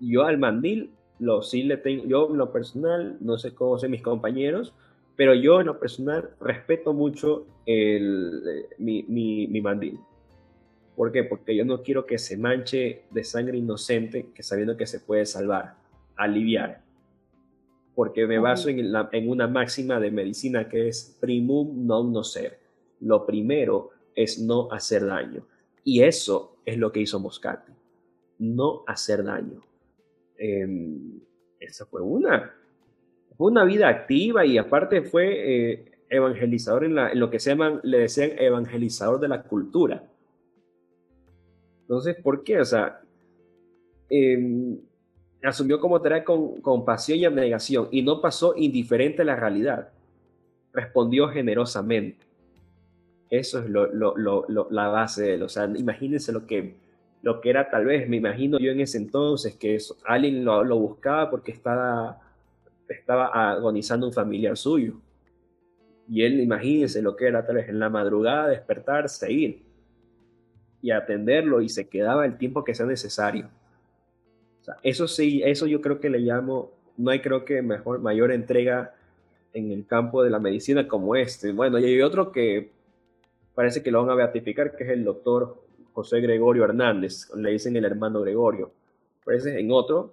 yo 0.00 0.24
al 0.24 0.38
mandil 0.38 0.90
lo 1.18 1.42
sí 1.42 1.62
le 1.62 1.76
tengo, 1.76 2.04
yo 2.04 2.28
en 2.30 2.38
lo 2.38 2.52
personal, 2.52 3.16
no 3.20 3.38
sé 3.38 3.54
cómo 3.54 3.78
son 3.78 3.90
mis 3.90 4.02
compañeros, 4.02 4.74
pero 5.16 5.34
yo 5.34 5.60
en 5.60 5.66
lo 5.66 5.78
personal 5.78 6.30
respeto 6.40 6.92
mucho 6.92 7.46
el, 7.66 8.42
eh, 8.46 8.68
mi, 8.78 9.04
mi, 9.04 9.60
mandil. 9.60 9.98
¿Por 10.96 11.12
qué? 11.12 11.24
Porque 11.24 11.56
yo 11.56 11.64
no 11.64 11.82
quiero 11.82 12.06
que 12.06 12.18
se 12.18 12.36
manche 12.36 13.02
de 13.10 13.24
sangre 13.24 13.58
inocente 13.58 14.30
que 14.34 14.42
sabiendo 14.42 14.76
que 14.76 14.86
se 14.86 15.00
puede 15.00 15.26
salvar, 15.26 15.76
aliviar. 16.16 16.82
Porque 17.94 18.26
me 18.26 18.38
baso 18.38 18.68
en, 18.68 18.92
en 19.12 19.28
una 19.28 19.46
máxima 19.46 20.00
de 20.00 20.10
medicina 20.10 20.68
que 20.68 20.88
es 20.88 21.16
primum 21.20 21.86
non 21.86 22.12
nocere. 22.12 22.58
Lo 23.00 23.24
primero 23.26 23.90
es 24.14 24.38
no 24.38 24.70
hacer 24.72 25.06
daño. 25.06 25.46
Y 25.84 26.02
eso 26.02 26.56
es 26.64 26.78
lo 26.78 26.90
que 26.90 27.00
hizo 27.00 27.20
Moscati. 27.20 27.72
No 28.38 28.82
hacer 28.86 29.22
daño 29.22 29.60
Em, 30.36 31.20
esa 31.60 31.86
fue 31.86 32.02
una. 32.02 32.52
Fue 33.36 33.50
una 33.50 33.64
vida 33.64 33.88
activa 33.88 34.44
y 34.44 34.58
aparte 34.58 35.02
fue 35.02 35.72
eh, 35.72 35.92
evangelizador 36.08 36.84
en, 36.84 37.18
lo 37.18 37.30
que 37.30 37.40
se 37.40 37.50
llaman, 37.50 37.80
le 37.82 37.98
decían 37.98 38.32
evangelizador 38.38 39.20
de 39.20 39.28
la 39.28 39.42
cultura. 39.42 40.04
Entonces, 41.84 42.16
¿por 42.22 42.42
qué? 42.42 42.60
O 42.60 42.64
sea, 42.64 43.00
em, 44.08 44.78
asumió 45.42 45.78
como 45.78 46.00
tarea 46.00 46.24
con 46.24 46.60
compasión 46.62 47.18
y 47.18 47.26
abnegación 47.26 47.88
y 47.90 48.02
no 48.02 48.20
pasó 48.20 48.54
indiferente 48.56 49.22
a 49.22 49.26
la 49.26 49.36
realidad. 49.36 49.90
Respondió 50.72 51.28
generosamente. 51.28 52.24
Eso 53.28 53.60
es 53.60 53.68
la 53.68 54.88
base 54.88 55.22
de 55.22 55.34
él. 55.34 55.42
O 55.42 55.48
sea, 55.48 55.64
imagínense 55.66 56.32
lo 56.32 56.46
que 56.46 56.74
lo 57.24 57.40
que 57.40 57.48
era 57.48 57.70
tal 57.70 57.86
vez, 57.86 58.06
me 58.06 58.18
imagino 58.18 58.58
yo 58.58 58.70
en 58.70 58.80
ese 58.80 58.98
entonces, 58.98 59.56
que 59.56 59.78
alguien 60.04 60.44
lo, 60.44 60.78
buscaba 60.78 61.30
porque 61.30 61.52
estaba, 61.52 62.20
estaba 62.86 63.28
agonizando 63.52 64.06
un 64.06 64.12
familiar 64.12 64.58
suyo. 64.58 65.00
Y 66.06 66.22
él, 66.22 66.38
imagínense 66.40 67.00
lo 67.00 67.16
que 67.16 67.26
era 67.26 67.46
tal 67.46 67.56
vez 67.56 67.70
en 67.70 67.78
la 67.78 67.88
madrugada, 67.88 68.48
despertarse, 68.48 69.32
ir 69.32 69.73
y 70.84 70.90
atenderlo 70.90 71.62
y 71.62 71.70
se 71.70 71.88
quedaba 71.88 72.26
el 72.26 72.36
tiempo 72.36 72.62
que 72.62 72.74
sea 72.74 72.84
necesario. 72.84 73.48
eso 74.82 75.08
sí, 75.08 75.40
eso 75.42 75.66
yo 75.66 75.80
creo 75.80 75.98
que 75.98 76.10
le 76.10 76.18
llamo, 76.18 76.72
no 76.98 77.10
hay 77.10 77.20
creo 77.20 77.46
que 77.46 77.62
mejor, 77.62 78.00
mayor 78.00 78.30
entrega 78.30 78.94
en 79.54 79.72
el 79.72 79.86
campo 79.86 80.22
de 80.22 80.28
la 80.28 80.38
medicina 80.38 80.86
como 80.86 81.16
este. 81.16 81.52
Bueno, 81.52 81.78
y 81.78 81.86
hay 81.86 82.02
otro 82.02 82.32
que 82.32 82.70
parece 83.54 83.82
que 83.82 83.90
lo 83.90 84.02
van 84.02 84.10
a 84.10 84.14
beatificar, 84.14 84.76
que 84.76 84.84
es 84.84 84.90
el 84.90 85.04
doctor 85.04 85.64
José 85.94 86.20
Gregorio 86.20 86.64
Hernández, 86.64 87.30
le 87.34 87.52
dicen 87.52 87.76
el 87.76 87.86
hermano 87.86 88.20
Gregorio, 88.20 88.70
parece 89.24 89.58
en 89.58 89.72
otro, 89.72 90.12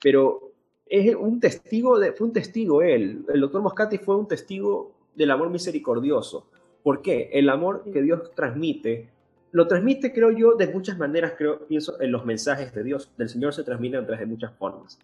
pero 0.00 0.52
es 0.86 1.16
un 1.16 1.40
testigo, 1.40 1.98
de, 1.98 2.12
fue 2.12 2.28
un 2.28 2.32
testigo 2.32 2.80
él, 2.80 3.24
el 3.34 3.40
doctor 3.40 3.60
Moscati 3.60 3.98
fue 3.98 4.14
un 4.14 4.28
testigo 4.28 4.92
del 5.16 5.32
amor 5.32 5.50
misericordioso. 5.50 6.46
¿Por 6.84 7.02
qué? 7.02 7.28
El 7.32 7.48
amor 7.48 7.82
que 7.92 8.02
Dios 8.02 8.32
transmite, 8.36 9.15
lo 9.56 9.66
transmite, 9.66 10.12
creo 10.12 10.30
yo, 10.32 10.54
de 10.54 10.66
muchas 10.66 10.98
maneras, 10.98 11.32
creo, 11.34 11.66
pienso 11.66 11.98
en 11.98 12.12
los 12.12 12.26
mensajes 12.26 12.74
de 12.74 12.82
Dios, 12.82 13.10
del 13.16 13.30
Señor 13.30 13.54
se 13.54 13.64
transmiten 13.64 14.00
a 14.00 14.04
través 14.04 14.20
de 14.20 14.26
muchas 14.26 14.52
formas. 14.52 14.98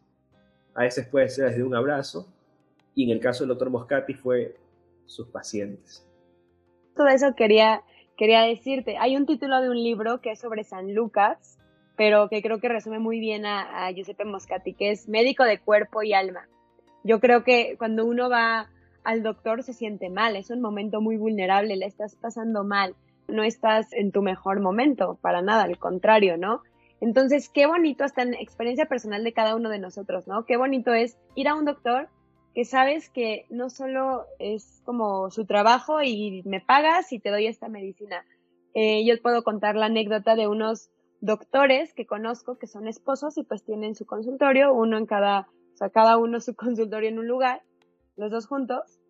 A 0.75 0.83
veces 0.83 1.07
puede 1.07 1.31
ser 1.31 1.49
desde 1.49 1.63
un 1.63 1.75
abrazo, 1.75 2.27
y 2.95 3.05
en 3.05 3.11
el 3.17 3.19
caso 3.19 3.45
del 3.45 3.49
doctor 3.49 3.71
Moscati 3.71 4.13
fue 4.13 4.55
sus 5.07 5.27
pacientes. 5.29 6.07
Todo 6.95 7.07
eso 7.09 7.35
quería 7.35 7.83
quería 8.19 8.43
decirte, 8.43 8.99
hay 8.99 9.17
un 9.17 9.25
título 9.25 9.63
de 9.63 9.71
un 9.71 9.83
libro 9.83 10.21
que 10.21 10.33
es 10.33 10.41
sobre 10.41 10.65
San 10.65 10.95
Lucas, 10.95 11.59
pero 11.97 12.29
que 12.29 12.43
creo 12.43 12.61
que 12.61 12.69
resume 12.69 12.99
muy 12.99 13.21
bien 13.21 13.47
a, 13.47 13.91
Giuseppe 13.93 14.27
Moscati, 14.27 14.75
que 14.75 14.91
es 14.91 15.09
médico 15.09 15.45
de 15.45 15.61
cuerpo 15.61 16.03
y 16.03 16.13
alma. 16.13 16.47
Yo 17.05 17.21
creo 17.21 17.43
que 17.43 17.77
cuando 17.79 18.05
uno 18.05 18.29
va 18.29 18.69
al 19.03 19.23
doctor 19.23 19.63
se 19.63 19.73
siente 19.73 20.11
mal, 20.11 20.37
es 20.37 20.51
un 20.51 20.61
momento 20.61 21.01
muy 21.01 21.17
vulnerable, 21.17 21.75
le 21.75 21.87
estás 21.87 22.17
pasando 22.17 22.65
mal, 22.65 22.95
no 23.29 23.43
estás 23.43 23.93
en 23.93 24.13
tu 24.13 24.23
mejor 24.23 24.61
momento, 24.61 25.19
para 25.21 25.43
nada, 25.43 25.65
al 25.65 25.79
contrario, 25.79 26.37
¿no? 26.37 26.63
Entonces, 27.01 27.49
qué 27.49 27.67
bonito 27.67 28.05
hasta 28.05 28.23
en 28.23 28.35
experiencia 28.35 28.87
personal 28.87 29.25
de 29.25 29.33
cada 29.33 29.57
uno 29.57 29.71
de 29.71 29.79
nosotros, 29.79 30.29
¿no? 30.29 30.45
Qué 30.45 30.57
bonito 30.57 30.95
es 30.95 31.19
ir 31.35 31.49
a 31.49 31.55
un 31.55 31.65
doctor 31.65 32.09
que 32.55 32.65
sabes 32.65 33.09
que 33.09 33.47
no 33.51 33.71
solo 33.71 34.27
es 34.39 34.83
como 34.85 35.31
su 35.31 35.47
trabajo 35.47 36.03
y 36.03 36.43
me 36.45 36.61
pagas 36.61 37.13
y 37.13 37.19
te 37.19 37.31
doy 37.31 37.47
esta 37.47 37.69
medicina. 37.69 38.25
Eh, 38.75 39.05
yo 39.05 39.21
puedo 39.21 39.43
contar 39.43 39.75
la 39.75 39.87
anécdota 39.87 40.37
de 40.37 40.47
unos 40.47 40.91
doctores 41.21 41.95
que 41.95 42.07
conozco 42.07 42.59
que 42.59 42.67
son 42.67 42.87
esposos 42.89 43.39
y 43.39 43.45
pues 43.45 43.65
tienen 43.65 43.95
su 43.95 44.07
consultorio, 44.07 44.75
uno 44.75 44.99
en 44.99 45.07
cada, 45.07 45.49
o 45.75 45.77
sea, 45.77 45.91
cada 45.91 46.19
uno 46.19 46.41
su 46.41 46.55
consultorio 46.57 47.09
en 47.09 47.19
un 47.19 47.27
lugar, 47.29 47.63
los 48.17 48.31
dos 48.31 48.47
juntos, 48.47 49.01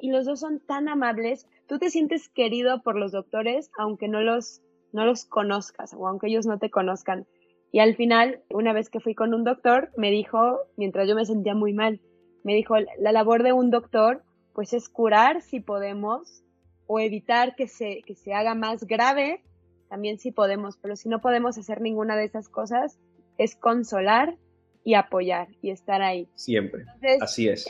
y 0.00 0.10
los 0.10 0.26
dos 0.26 0.40
son 0.40 0.60
tan 0.60 0.88
amables, 0.88 1.46
tú 1.68 1.78
te 1.78 1.90
sientes 1.90 2.28
querido 2.28 2.82
por 2.82 2.96
los 2.96 3.12
doctores 3.12 3.70
aunque 3.78 4.08
no 4.08 4.20
los, 4.20 4.62
no 4.92 5.04
los 5.04 5.24
conozcas 5.24 5.94
o 5.94 6.08
aunque 6.08 6.28
ellos 6.28 6.46
no 6.46 6.58
te 6.58 6.70
conozcan. 6.70 7.26
Y 7.70 7.80
al 7.80 7.94
final, 7.94 8.42
una 8.50 8.72
vez 8.72 8.88
que 8.88 9.00
fui 9.00 9.14
con 9.14 9.34
un 9.34 9.44
doctor, 9.44 9.90
me 9.96 10.10
dijo, 10.10 10.58
mientras 10.76 11.06
yo 11.06 11.14
me 11.14 11.26
sentía 11.26 11.54
muy 11.54 11.72
mal, 11.72 12.00
me 12.42 12.54
dijo, 12.54 12.74
la 12.98 13.12
labor 13.12 13.42
de 13.42 13.52
un 13.52 13.70
doctor 13.70 14.22
pues 14.54 14.72
es 14.72 14.88
curar 14.88 15.42
si 15.42 15.60
podemos 15.60 16.42
o 16.86 16.98
evitar 16.98 17.54
que 17.54 17.68
se, 17.68 18.02
que 18.06 18.14
se 18.14 18.32
haga 18.32 18.54
más 18.54 18.84
grave 18.84 19.42
también 19.88 20.18
sí 20.18 20.30
podemos, 20.30 20.76
pero 20.76 20.96
si 20.96 21.08
no 21.08 21.20
podemos 21.20 21.56
hacer 21.58 21.80
ninguna 21.80 22.16
de 22.16 22.24
esas 22.24 22.48
cosas, 22.48 22.98
es 23.38 23.56
consolar 23.56 24.36
y 24.84 24.94
apoyar 24.94 25.48
y 25.62 25.70
estar 25.70 26.02
ahí. 26.02 26.28
Siempre. 26.34 26.84
Así 27.20 27.48
es. 27.48 27.66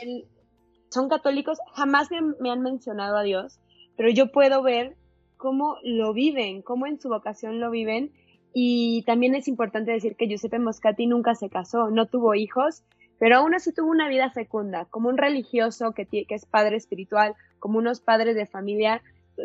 son 0.89 1.09
católicos, 1.09 1.59
jamás 1.73 2.09
me, 2.11 2.49
han 2.49 2.61
mencionado 2.61 3.17
a 3.17 3.23
Dios, 3.23 3.59
pero 3.99 4.11
yo 4.11 4.31
puedo 4.31 4.63
ver 4.63 4.95
cómo 5.35 5.75
lo 5.83 6.13
viven, 6.13 6.61
cómo 6.61 6.87
en 6.87 7.01
su 7.01 7.09
vocación 7.09 7.59
lo 7.59 7.69
viven. 7.69 8.13
Y 8.53 9.03
también 9.05 9.35
es 9.35 9.49
importante 9.49 9.91
decir 9.91 10.15
que 10.15 10.25
Giuseppe 10.25 10.57
Moscati 10.57 11.05
nunca 11.05 11.35
se 11.35 11.49
casó, 11.49 11.89
no 11.89 12.05
tuvo 12.05 12.33
hijos, 12.33 12.85
pero 13.19 13.35
aún 13.35 13.55
así 13.55 13.73
tuvo 13.73 13.91
una 13.91 14.07
vida 14.07 14.31
fecunda, 14.31 14.85
como 14.85 15.09
un 15.09 15.17
religioso 15.17 15.91
que, 15.91 16.05
que 16.05 16.25
es 16.29 16.45
padre 16.45 16.77
espiritual, 16.77 17.35
como 17.59 17.77
unos 17.77 17.99
padres 17.99 18.37
de 18.37 18.45
familia, 18.45 19.01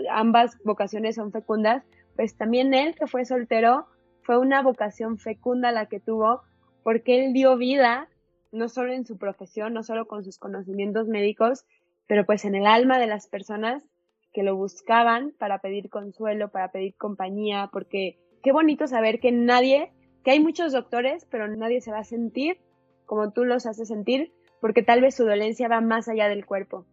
ambas 0.08 0.56
vocaciones 0.62 1.16
son 1.16 1.32
fecundas, 1.32 1.82
pues 2.14 2.36
también 2.36 2.74
él, 2.74 2.94
que 2.94 3.08
fue 3.08 3.24
soltero, 3.24 3.88
fue 4.22 4.38
una 4.38 4.62
vocación 4.62 5.18
fecunda 5.18 5.72
la 5.72 5.86
que 5.86 5.98
tuvo, 5.98 6.42
porque 6.84 7.24
él 7.24 7.32
dio 7.32 7.56
vida, 7.56 8.08
no 8.52 8.68
solo 8.68 8.92
en 8.92 9.04
su 9.04 9.18
profesión, 9.18 9.74
no 9.74 9.82
solo 9.82 10.06
con 10.06 10.22
sus 10.22 10.38
conocimientos 10.38 11.08
médicos, 11.08 11.64
pero 12.06 12.24
pues 12.24 12.44
en 12.44 12.54
el 12.54 12.66
alma 12.66 13.00
de 13.00 13.08
las 13.08 13.26
personas 13.26 13.82
que 14.34 14.42
lo 14.42 14.56
buscaban 14.56 15.32
para 15.38 15.60
pedir 15.60 15.88
consuelo, 15.88 16.48
para 16.48 16.72
pedir 16.72 16.94
compañía, 16.96 17.70
porque 17.72 18.18
qué 18.42 18.52
bonito 18.52 18.86
saber 18.86 19.20
que 19.20 19.32
nadie, 19.32 19.92
que 20.24 20.32
hay 20.32 20.40
muchos 20.40 20.72
doctores, 20.72 21.26
pero 21.30 21.48
nadie 21.48 21.80
se 21.80 21.92
va 21.92 22.00
a 22.00 22.04
sentir 22.04 22.58
como 23.06 23.32
tú 23.32 23.44
los 23.44 23.66
haces 23.66 23.88
sentir, 23.88 24.32
porque 24.60 24.82
tal 24.82 25.00
vez 25.00 25.14
su 25.14 25.24
dolencia 25.24 25.68
va 25.68 25.80
más 25.80 26.08
allá 26.08 26.28
del 26.28 26.44
cuerpo. 26.44 26.84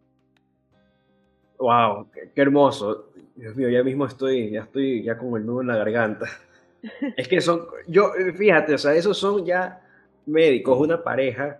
Wow, 1.58 2.08
qué, 2.12 2.42
hermoso. 2.42 3.12
Dios 3.36 3.56
mío, 3.56 3.70
ya 3.70 3.84
mismo 3.84 4.06
estoy, 4.06 4.52
ya 4.52 4.62
estoy 4.62 5.04
ya 5.04 5.18
con 5.18 5.40
el 5.40 5.46
nudo 5.46 5.62
en 5.62 5.68
la 5.68 5.78
garganta. 5.78 6.28
Es 7.16 7.28
que 7.28 7.42
son, 7.42 7.68
yo, 7.88 8.12
fíjate, 8.36 8.74
o 8.74 8.78
sea, 8.78 8.96
esos 8.96 9.16
son 9.16 9.46
ya 9.46 9.82
médicos, 10.26 10.80
una 10.80 11.04
pareja 11.04 11.60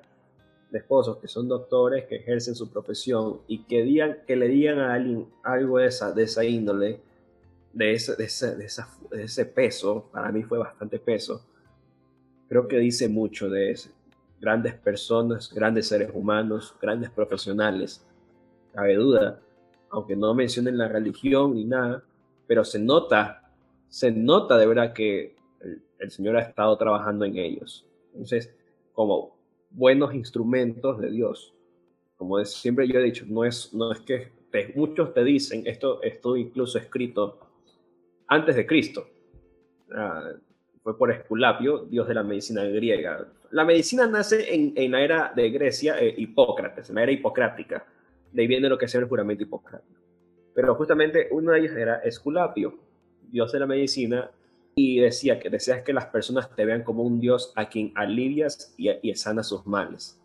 de 0.72 0.80
esposos 0.80 1.18
que 1.18 1.28
son 1.28 1.48
doctores, 1.48 2.06
que 2.06 2.16
ejercen 2.16 2.56
su 2.56 2.72
profesión 2.72 3.42
y 3.48 3.64
que, 3.64 3.84
le 3.84 4.48
digan 4.48 4.80
a 4.80 4.94
alguien 4.94 5.28
algo 5.44 5.78
de 5.78 5.88
esa, 5.88 6.12
de 6.12 6.24
esa 6.24 6.44
índole, 6.44 7.02
de 7.74 7.94
ese, 7.94 8.16
de, 8.16 8.24
ese, 8.24 8.56
de, 8.56 9.24
ese 9.24 9.46
peso, 9.46 10.10
para 10.12 10.32
mí 10.32 10.44
fue 10.44 10.58
bastante 10.58 10.98
peso, 11.00 11.46
creo 12.48 12.68
que 12.68 12.80
dice 12.80 13.08
mucho 13.08 13.50
de 13.50 13.72
ese. 13.72 13.92
Grandes 14.40 14.74
personas, 14.74 15.54
grandes 15.54 15.88
seres 15.88 16.10
humanos, 16.14 16.74
grandes 16.82 17.12
profesionales, 17.12 18.04
cabe 18.74 18.96
duda 18.96 19.40
aunque 19.92 20.16
no 20.16 20.34
mencionen 20.34 20.78
la 20.78 20.88
religión 20.88 21.54
ni 21.54 21.66
nada, 21.66 22.04
pero 22.48 22.64
se 22.64 22.80
nota, 22.80 23.52
se 23.90 24.12
nota 24.12 24.58
de 24.58 24.66
verdad 24.66 24.94
que 24.94 25.36
el, 26.00 26.10
Señor 26.10 26.38
ha 26.38 26.42
estado 26.42 26.76
trabajando 26.78 27.26
en 27.26 27.38
ellos. 27.38 27.86
Entonces, 28.14 28.54
como 28.94 29.36
buenos 29.72 30.14
instrumentos 30.14 31.00
de 31.00 31.12
Dios, 31.12 31.54
como 32.18 32.44
siempre 32.46 32.88
yo 32.88 33.00
he 33.00 33.04
dicho, 33.04 33.26
no 33.28 33.46
es, 33.46 33.74
no 33.74 33.92
es 33.92 34.00
que 34.02 34.32
muchos 34.76 35.14
te 35.14 35.24
dicen, 35.24 35.64
esto 35.66 36.02
estuvo 36.04 36.38
incluso 36.38 36.78
escrito 36.78 37.40
antes 38.28 38.56
de 38.56 38.66
Cristo, 38.66 39.08
ah, 39.96 40.32
fue 40.84 40.98
por 40.98 41.12
Esculapio, 41.12 41.86
dios 41.86 42.08
de 42.08 42.14
la 42.14 42.24
medicina 42.24 42.64
griega. 42.64 43.28
La 43.52 43.66
medicina 43.66 44.08
nace 44.08 44.54
en, 44.54 44.92
la 44.92 45.02
era 45.02 45.34
de 45.36 45.50
Grecia, 45.50 46.00
eh, 46.00 46.14
Hipócrates, 46.18 46.90
en 46.90 46.96
la 46.96 47.04
era 47.04 47.12
hipocrática 47.12 47.86
de 48.32 48.42
ahí 48.42 48.48
viene 48.48 48.70
lo 48.70 48.78
que 48.78 48.86
es 48.86 48.96
el 48.96 49.06
juramento 49.06 49.44
hipocrático. 49.44 50.00
Pero 50.54 50.76
justamente 50.76 51.28
uno 51.32 51.52
de 51.52 51.60
ellos 51.60 51.76
era 51.76 51.98
Esculapio, 51.98 52.78
dios 53.30 53.52
de 53.52 53.60
la 53.60 53.68
medicina, 53.68 54.30
y 54.82 55.00
decía 55.00 55.40
que 55.40 55.50
deseas 55.50 55.84
que 55.84 55.94
las 55.94 56.08
personas 56.08 56.54
te 56.56 56.66
vean 56.66 56.84
como 56.84 57.04
un 57.04 57.20
dios 57.20 57.54
a 57.56 57.70
quien 57.70 57.92
alivias 57.96 58.74
y, 58.78 58.90
y 59.02 59.14
sanas 59.16 59.48
sus 59.48 59.66
males. 59.66 60.20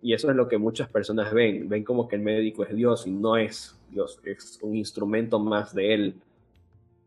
Y 0.00 0.12
eso 0.12 0.30
es 0.30 0.36
lo 0.36 0.46
que 0.48 0.58
muchas 0.58 0.88
personas 0.88 1.32
ven, 1.32 1.68
ven 1.68 1.82
como 1.82 2.06
que 2.06 2.16
el 2.16 2.22
médico 2.22 2.62
es 2.64 2.74
Dios 2.74 3.06
y 3.06 3.10
no 3.10 3.36
es 3.36 3.76
Dios, 3.90 4.20
es 4.24 4.58
un 4.62 4.76
instrumento 4.76 5.38
más 5.38 5.74
de 5.74 5.94
él. 5.94 6.14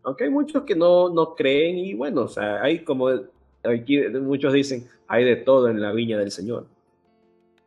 Aunque 0.04 0.26
hay 0.26 0.30
muchos 0.30 0.63
que 0.63 0.76
no, 0.76 1.10
no 1.10 1.36
creen 1.36 1.78
y 1.78 1.94
bueno, 1.94 2.24
o 2.24 2.28
sea, 2.28 2.62
hay 2.62 2.84
como, 2.84 3.10
aquí 3.63 4.00
muchos 4.10 4.52
dicen, 4.54 4.88
hay 5.08 5.24
de 5.24 5.36
todo 5.38 5.70
en 5.70 5.80
la 5.80 5.92
viña 5.92 6.18
del 6.18 6.32
Señor. 6.32 6.66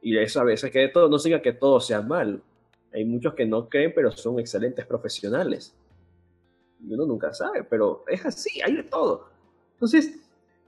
Y 0.02 0.16
eso 0.18 0.40
a 0.40 0.44
veces 0.44 0.70
que 0.70 0.80
de 0.80 0.88
todo 0.88 1.08
no 1.08 1.18
significa 1.18 1.42
que 1.42 1.58
todo 1.58 1.80
sea 1.80 2.02
mal. 2.02 2.42
Hay 2.92 3.04
muchos 3.04 3.34
que 3.34 3.46
no 3.46 3.68
creen, 3.68 3.92
pero 3.94 4.10
son 4.10 4.38
excelentes 4.40 4.84
profesionales. 4.84 5.74
Y 6.82 6.94
uno 6.94 7.06
nunca 7.06 7.32
sabe, 7.32 7.64
pero 7.64 8.04
es 8.08 8.24
así, 8.24 8.60
hay 8.62 8.76
de 8.76 8.82
todo. 8.84 9.28
Entonces, 9.74 10.18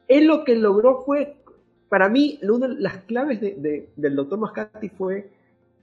él 0.08 0.26
lo 0.26 0.44
que 0.44 0.54
logró 0.54 1.02
fue, 1.02 1.36
para 1.88 2.08
mí, 2.08 2.38
una 2.42 2.68
de 2.68 2.74
las 2.80 2.98
claves 3.04 3.40
del 3.40 4.16
doctor 4.16 4.38
Mascati 4.38 4.88
fue 4.88 5.30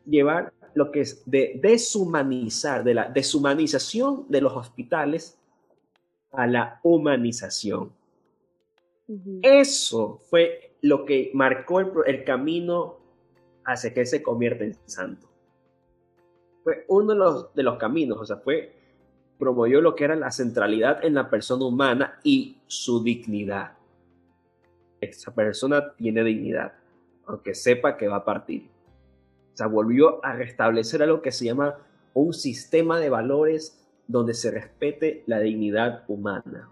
llevar 0.06 0.54
lo 0.74 0.92
que 0.92 1.02
es 1.02 1.24
de 1.26 1.60
deshumanizar, 1.62 2.84
de 2.84 2.94
la 2.94 3.10
deshumanización 3.10 4.26
de 4.30 4.42
los 4.42 4.56
hospitales 4.56 5.38
a 6.32 6.48
la 6.48 6.80
humanización. 6.84 7.92
Eso 9.42 10.22
fue 10.30 10.76
lo 10.82 11.06
que 11.06 11.32
marcó 11.34 11.80
el, 11.80 11.92
el 12.06 12.24
camino 12.24 12.98
hacia 13.65 13.94
que 13.94 14.06
se 14.06 14.22
convierta 14.22 14.63
en 14.63 14.76
santo. 14.86 15.28
Fue 16.63 16.86
uno 16.88 17.13
de 17.13 17.20
los, 17.20 17.54
de 17.54 17.63
los 17.63 17.78
caminos, 17.78 18.20
o 18.20 18.26
sea, 18.26 18.38
fue, 18.38 18.79
promovió 19.39 19.80
lo 19.82 19.95
que 19.95 20.04
era 20.04 20.15
la 20.17 20.32
centralidad 20.32 21.04
en 21.04 21.15
la 21.15 21.30
persona 21.30 21.65
humana 21.65 22.19
y 22.23 22.58
su 22.67 23.02
dignidad. 23.02 23.71
Esa 24.99 25.34
persona 25.34 25.93
tiene 25.95 26.23
dignidad, 26.25 26.73
aunque 27.25 27.56
sepa 27.56 27.95
que 27.95 28.10
va 28.10 28.17
a 28.17 28.25
partir. 28.25 28.69
O 29.54 29.58
sea, 29.58 29.67
volvió 29.67 30.23
a 30.23 30.34
restablecer 30.34 31.02
algo 31.02 31.21
que 31.21 31.32
se 31.32 31.45
llama 31.45 31.78
un 32.13 32.34
sistema 32.34 32.99
de 32.99 33.10
valores 33.10 33.82
donde 34.08 34.34
se 34.34 34.52
respete 34.52 35.23
la 35.25 35.39
dignidad 35.39 36.04
humana. 36.10 36.69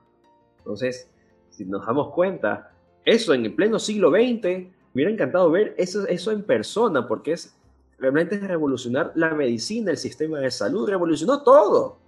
Entonces, 0.58 1.10
si 1.50 1.64
nos 1.64 1.86
damos 1.86 2.14
cuenta, 2.14 2.72
eso 3.06 3.34
en 3.34 3.46
el 3.46 3.54
pleno 3.54 3.80
siglo 3.80 4.10
XX 4.10 4.44
me 4.44 4.74
hubiera 4.94 5.12
encantado 5.12 5.50
ver 5.50 5.74
eso, 5.78 6.06
eso 6.08 6.32
en 6.32 6.44
persona, 6.44 7.08
porque 7.08 7.34
es 7.34 7.56
realmente 7.98 8.38
revolucionar 8.40 9.14
la 9.16 9.34
medicina, 9.34 9.92
el 9.92 9.98
sistema 9.98 10.40
de 10.40 10.52
salud, 10.52 10.90
revolucionó 10.90 11.44
todo, 11.44 12.00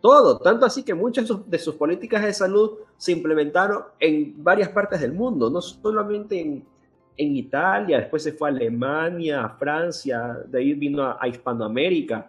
todo, 0.00 0.38
tanto 0.38 0.66
así 0.66 0.84
que 0.84 0.94
muchas 0.94 1.28
de 1.46 1.58
sus 1.58 1.74
políticas 1.74 2.22
de 2.22 2.32
salud 2.32 2.78
se 2.96 3.12
implementaron 3.12 3.84
en 3.98 4.34
varias 4.42 4.68
partes 4.68 5.00
del 5.00 5.12
mundo, 5.12 5.50
no 5.50 5.60
solamente 5.60 6.40
en, 6.40 6.64
Italia, 7.20 7.98
después 7.98 8.22
se 8.22 8.32
fue 8.32 8.48
a 8.48 8.52
Alemania, 8.52 9.44
a 9.44 9.48
Francia, 9.50 10.38
de 10.46 10.58
ahí 10.60 10.74
vino 10.74 11.02
a, 11.02 11.18
a 11.20 11.26
Hispanoamérica, 11.26 12.28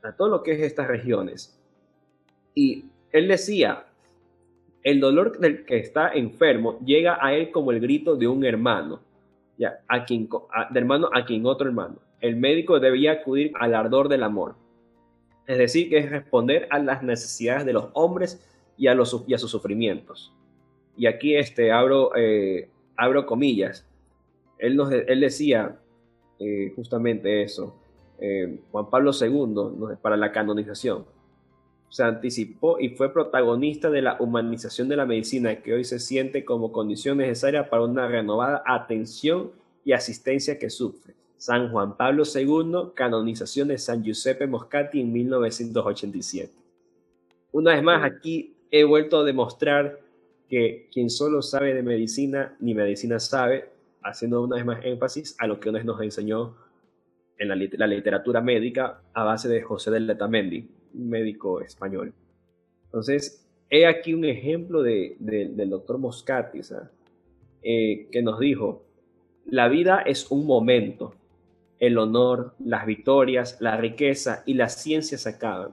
a 0.00 0.12
todo 0.12 0.28
lo 0.28 0.42
que 0.44 0.52
es 0.52 0.60
estas 0.60 0.86
regiones. 0.86 1.60
Y 2.54 2.84
él 3.10 3.26
decía, 3.26 3.84
el 4.84 5.00
dolor 5.00 5.36
del 5.40 5.64
que 5.64 5.78
está 5.78 6.10
enfermo 6.10 6.78
llega 6.84 7.18
a 7.20 7.34
él 7.34 7.50
como 7.50 7.72
el 7.72 7.80
grito 7.80 8.14
de 8.14 8.28
un 8.28 8.44
hermano 8.44 9.00
ya, 9.58 9.80
a 9.88 10.04
quien, 10.04 10.28
de 10.70 10.80
hermano 10.80 11.08
a 11.12 11.24
quien 11.24 11.46
otro 11.46 11.68
hermano. 11.68 11.96
El 12.20 12.36
médico 12.36 12.80
debía 12.80 13.12
acudir 13.12 13.52
al 13.58 13.74
ardor 13.74 14.08
del 14.08 14.22
amor. 14.22 14.54
Es 15.46 15.58
decir, 15.58 15.88
que 15.88 15.98
es 15.98 16.10
responder 16.10 16.66
a 16.70 16.78
las 16.78 17.02
necesidades 17.02 17.64
de 17.64 17.72
los 17.72 17.88
hombres 17.92 18.44
y 18.76 18.88
a, 18.88 18.96
sus 19.04 19.50
sufrimientos. 19.50 20.32
Y 20.96 21.06
aquí 21.06 21.36
este, 21.36 21.70
abro, 21.72 22.14
eh, 22.16 22.68
abro 22.96 23.26
comillas. 23.26 23.86
Él, 24.58 24.76
nos, 24.76 24.90
él 24.92 25.20
decía 25.20 25.78
eh, 26.38 26.72
justamente 26.74 27.42
eso. 27.42 27.76
Eh, 28.18 28.60
Juan 28.72 28.90
Pablo 28.90 29.12
II, 29.12 29.96
para 30.02 30.16
la 30.16 30.32
canonización 30.32 31.04
se 31.88 32.02
anticipó 32.02 32.78
y 32.78 32.90
fue 32.90 33.12
protagonista 33.12 33.90
de 33.90 34.02
la 34.02 34.16
humanización 34.20 34.88
de 34.88 34.96
la 34.96 35.06
medicina 35.06 35.62
que 35.62 35.74
hoy 35.74 35.84
se 35.84 35.98
siente 35.98 36.44
como 36.44 36.72
condición 36.72 37.18
necesaria 37.18 37.70
para 37.70 37.84
una 37.84 38.08
renovada 38.08 38.62
atención 38.66 39.52
y 39.84 39.92
asistencia 39.92 40.58
que 40.58 40.70
sufre. 40.70 41.14
San 41.46 41.70
Juan 41.70 41.96
Pablo 41.96 42.24
II, 42.24 42.90
canonización 42.92 43.68
de 43.68 43.78
San 43.78 44.02
Giuseppe 44.02 44.48
Moscati 44.48 45.00
en 45.00 45.12
1987. 45.12 46.52
Una 47.52 47.72
vez 47.72 47.84
más, 47.84 48.02
aquí 48.02 48.56
he 48.68 48.82
vuelto 48.82 49.20
a 49.20 49.24
demostrar 49.24 50.00
que 50.48 50.88
quien 50.92 51.08
solo 51.08 51.42
sabe 51.42 51.72
de 51.72 51.84
medicina, 51.84 52.56
ni 52.58 52.74
medicina 52.74 53.20
sabe, 53.20 53.68
haciendo 54.02 54.42
una 54.42 54.56
vez 54.56 54.66
más 54.66 54.84
énfasis 54.84 55.36
a 55.38 55.46
lo 55.46 55.60
que 55.60 55.70
nos 55.70 56.00
enseñó 56.00 56.56
en 57.38 57.48
la, 57.48 57.86
literatura 57.86 58.40
médica 58.40 59.02
a 59.12 59.22
base 59.22 59.48
de 59.48 59.62
José 59.62 59.92
del 59.92 60.08
Letamendi 60.08 60.68
médico 60.94 61.60
español. 61.60 62.12
Entonces, 62.86 63.46
he 63.70 63.86
aquí 63.86 64.14
un 64.14 64.24
ejemplo 64.24 64.82
de, 64.82 65.14
del 65.20 65.70
doctor 65.70 65.98
Moscati, 65.98 66.58
eh, 67.62 68.08
que 68.10 68.20
nos 68.20 68.40
dijo, 68.40 68.82
la 69.44 69.68
vida 69.68 70.00
es 70.00 70.28
un 70.32 70.44
momento, 70.44 71.14
el 71.78 71.98
honor, 71.98 72.54
las 72.58 72.86
victorias, 72.86 73.58
la 73.60 73.76
riqueza 73.76 74.42
y 74.46 74.54
la 74.54 74.68
ciencia 74.68 75.18
se 75.18 75.28
acaban. 75.28 75.70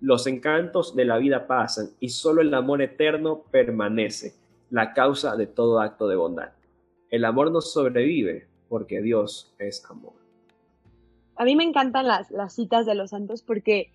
Los 0.00 0.26
encantos 0.26 0.96
de 0.96 1.04
la 1.04 1.18
vida 1.18 1.46
pasan 1.46 1.90
y 2.00 2.10
solo 2.10 2.42
el 2.42 2.52
amor 2.54 2.82
eterno 2.82 3.42
permanece, 3.50 4.34
la 4.70 4.92
causa 4.92 5.36
de 5.36 5.46
todo 5.46 5.80
acto 5.80 6.08
de 6.08 6.16
bondad. 6.16 6.50
El 7.10 7.24
amor 7.24 7.50
no 7.50 7.60
sobrevive 7.60 8.46
porque 8.68 9.00
Dios 9.02 9.54
es 9.58 9.84
amor. 9.88 10.14
A 11.36 11.44
mí 11.44 11.56
me 11.56 11.64
encantan 11.64 12.06
las, 12.06 12.28
citas 12.54 12.86
de 12.86 12.94
los 12.94 13.10
santos 13.10 13.42
porque 13.42 13.90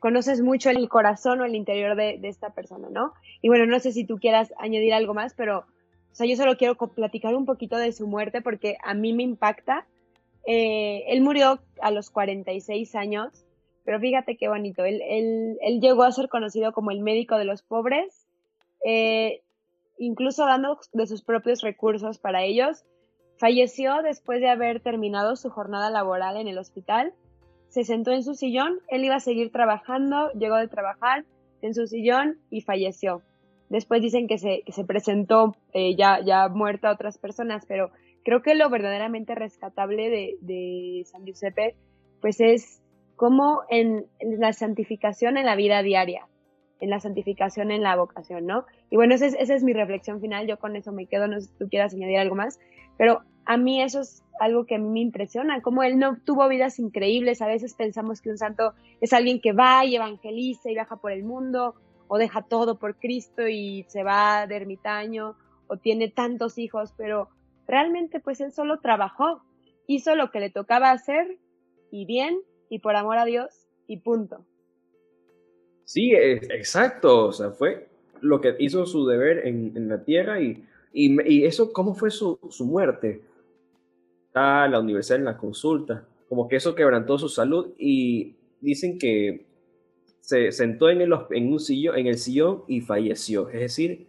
conoces 0.00 0.40
mucho 0.40 0.70
el 0.70 0.88
corazón 0.88 1.40
o 1.40 1.44
el 1.44 1.54
interior 1.54 1.96
de, 1.96 2.18
de, 2.18 2.28
esta 2.28 2.50
persona, 2.50 2.88
¿no? 2.90 3.12
Y 3.42 3.48
bueno, 3.48 3.66
no 3.66 3.78
sé 3.80 3.92
si 3.92 4.04
tú 4.04 4.18
quieras 4.18 4.52
añadir 4.58 4.94
algo 4.94 5.14
más, 5.14 5.34
pero, 5.34 5.58
o 5.58 6.14
sea, 6.14 6.26
yo 6.26 6.36
solo 6.36 6.56
quiero 6.56 6.76
platicar 6.76 7.34
un 7.34 7.44
poquito 7.44 7.76
de 7.76 7.92
su 7.92 8.06
muerte 8.06 8.40
porque 8.40 8.76
a 8.82 8.94
mí 8.94 9.12
me 9.12 9.22
impacta. 9.22 9.86
Eh, 10.46 11.04
él 11.08 11.22
murió 11.22 11.60
a 11.80 11.90
los 11.90 12.10
46 12.10 12.94
años, 12.94 13.46
pero 13.84 14.00
fíjate 14.00 14.36
qué 14.36 14.48
bonito. 14.48 14.84
Él, 14.84 15.58
llegó 15.80 16.02
a 16.02 16.12
ser 16.12 16.28
conocido 16.28 16.72
como 16.72 16.90
el 16.90 17.00
médico 17.00 17.36
de 17.36 17.44
los 17.44 17.62
pobres, 17.62 18.26
eh, 18.84 19.42
incluso 19.98 20.46
dando 20.46 20.78
de 20.92 21.06
sus 21.06 21.22
propios 21.22 21.62
recursos 21.62 22.18
para 22.18 22.42
ellos. 22.42 22.84
Falleció 23.38 24.02
después 24.02 24.40
de 24.40 24.48
haber 24.48 24.80
terminado 24.80 25.36
su 25.36 25.50
jornada 25.50 25.90
laboral 25.90 26.36
en 26.36 26.48
el 26.48 26.58
hospital 26.58 27.14
se 27.70 27.84
sentó 27.84 28.10
en 28.10 28.24
su 28.24 28.34
sillón, 28.34 28.80
él 28.88 29.04
iba 29.04 29.14
a 29.14 29.20
seguir 29.20 29.50
trabajando, 29.52 30.30
llegó 30.32 30.56
de 30.56 30.68
trabajar 30.68 31.24
en 31.62 31.72
su 31.72 31.86
sillón 31.86 32.38
y 32.50 32.62
falleció. 32.62 33.22
Después 33.68 34.02
dicen 34.02 34.26
que 34.26 34.38
se, 34.38 34.62
que 34.66 34.72
se 34.72 34.84
presentó 34.84 35.54
eh, 35.72 35.94
ya, 35.96 36.20
ya 36.20 36.48
muerta 36.48 36.88
a 36.88 36.92
otras 36.92 37.18
personas, 37.18 37.64
pero 37.66 37.90
creo 38.24 38.42
que 38.42 38.54
lo 38.54 38.68
verdaderamente 38.70 39.34
rescatable 39.34 40.10
de, 40.10 40.36
de 40.40 41.04
San 41.06 41.24
Giuseppe, 41.24 41.76
pues 42.20 42.40
es 42.40 42.82
como 43.16 43.62
en, 43.68 44.06
en, 44.18 44.40
la 44.40 44.52
santificación 44.52 45.36
en 45.36 45.46
la 45.46 45.56
vida 45.56 45.82
diaria, 45.82 46.26
en 46.80 46.90
la 46.90 47.00
santificación 47.00 47.70
en 47.70 47.82
la 47.82 47.96
vocación, 47.96 48.46
¿no? 48.46 48.64
Y 48.90 48.96
bueno, 48.96 49.14
esa 49.14 49.26
es, 49.26 49.36
esa 49.38 49.54
es 49.54 49.62
mi 49.62 49.72
reflexión 49.72 50.20
final, 50.20 50.46
yo 50.46 50.58
con 50.58 50.76
eso 50.76 50.92
me 50.92 51.06
quedo, 51.06 51.28
no 51.28 51.40
sé 51.40 51.48
si 51.48 51.58
tú 51.58 51.68
quieras 51.68 51.94
añadir 51.94 52.18
algo 52.18 52.34
más, 52.34 52.58
pero 52.96 53.22
a 53.44 53.56
mí 53.56 53.82
eso 53.82 54.00
es 54.00 54.22
algo 54.40 54.64
que 54.64 54.76
a 54.76 54.78
mí 54.78 54.88
me 54.88 55.00
impresiona, 55.00 55.60
como 55.60 55.82
él 55.82 55.98
no 55.98 56.18
tuvo 56.24 56.48
vidas 56.48 56.78
increíbles, 56.78 57.42
a 57.42 57.46
veces 57.46 57.74
pensamos 57.74 58.22
que 58.22 58.30
un 58.30 58.38
santo 58.38 58.72
es 59.00 59.12
alguien 59.12 59.40
que 59.40 59.52
va 59.52 59.84
y 59.84 59.96
evangeliza 59.96 60.70
y 60.70 60.74
viaja 60.74 60.96
por 60.96 61.12
el 61.12 61.24
mundo, 61.24 61.74
o 62.08 62.18
deja 62.18 62.42
todo 62.42 62.78
por 62.78 62.96
Cristo 62.96 63.46
y 63.46 63.84
se 63.88 64.02
va 64.02 64.46
de 64.46 64.56
ermitaño, 64.56 65.36
o 65.68 65.76
tiene 65.76 66.08
tantos 66.08 66.58
hijos, 66.58 66.92
pero 66.96 67.28
realmente 67.70 68.20
pues 68.20 68.40
él 68.40 68.52
solo 68.52 68.80
trabajó, 68.80 69.42
hizo 69.86 70.14
lo 70.16 70.30
que 70.30 70.40
le 70.40 70.50
tocaba 70.50 70.90
hacer, 70.90 71.38
y 71.90 72.04
bien, 72.04 72.40
y 72.68 72.80
por 72.80 72.96
amor 72.96 73.18
a 73.18 73.24
Dios, 73.24 73.66
y 73.86 73.98
punto. 73.98 74.44
Sí, 75.84 76.12
exacto, 76.14 77.26
o 77.26 77.32
sea, 77.32 77.50
fue 77.50 77.88
lo 78.20 78.40
que 78.40 78.54
hizo 78.58 78.86
su 78.86 79.06
deber 79.06 79.46
en, 79.46 79.72
en 79.76 79.88
la 79.88 80.04
tierra 80.04 80.40
y, 80.40 80.64
y, 80.92 81.32
y, 81.32 81.44
eso, 81.44 81.72
¿cómo 81.72 81.94
fue 81.94 82.10
su, 82.10 82.38
su 82.50 82.64
muerte? 82.66 83.22
está 84.30 84.68
la 84.68 84.78
universidad 84.78 85.18
en 85.18 85.24
la 85.24 85.36
consulta, 85.36 86.06
como 86.28 86.46
que 86.46 86.54
eso 86.54 86.76
quebrantó 86.76 87.18
su 87.18 87.28
salud 87.28 87.72
y 87.76 88.36
dicen 88.60 88.96
que 88.96 89.44
se 90.20 90.52
sentó 90.52 90.88
en 90.88 91.00
el, 91.00 91.12
en 91.30 91.52
un 91.52 91.58
sillón, 91.58 91.98
en 91.98 92.06
el 92.06 92.16
sillón 92.16 92.62
y 92.68 92.80
falleció, 92.80 93.48
es 93.48 93.58
decir, 93.58 94.06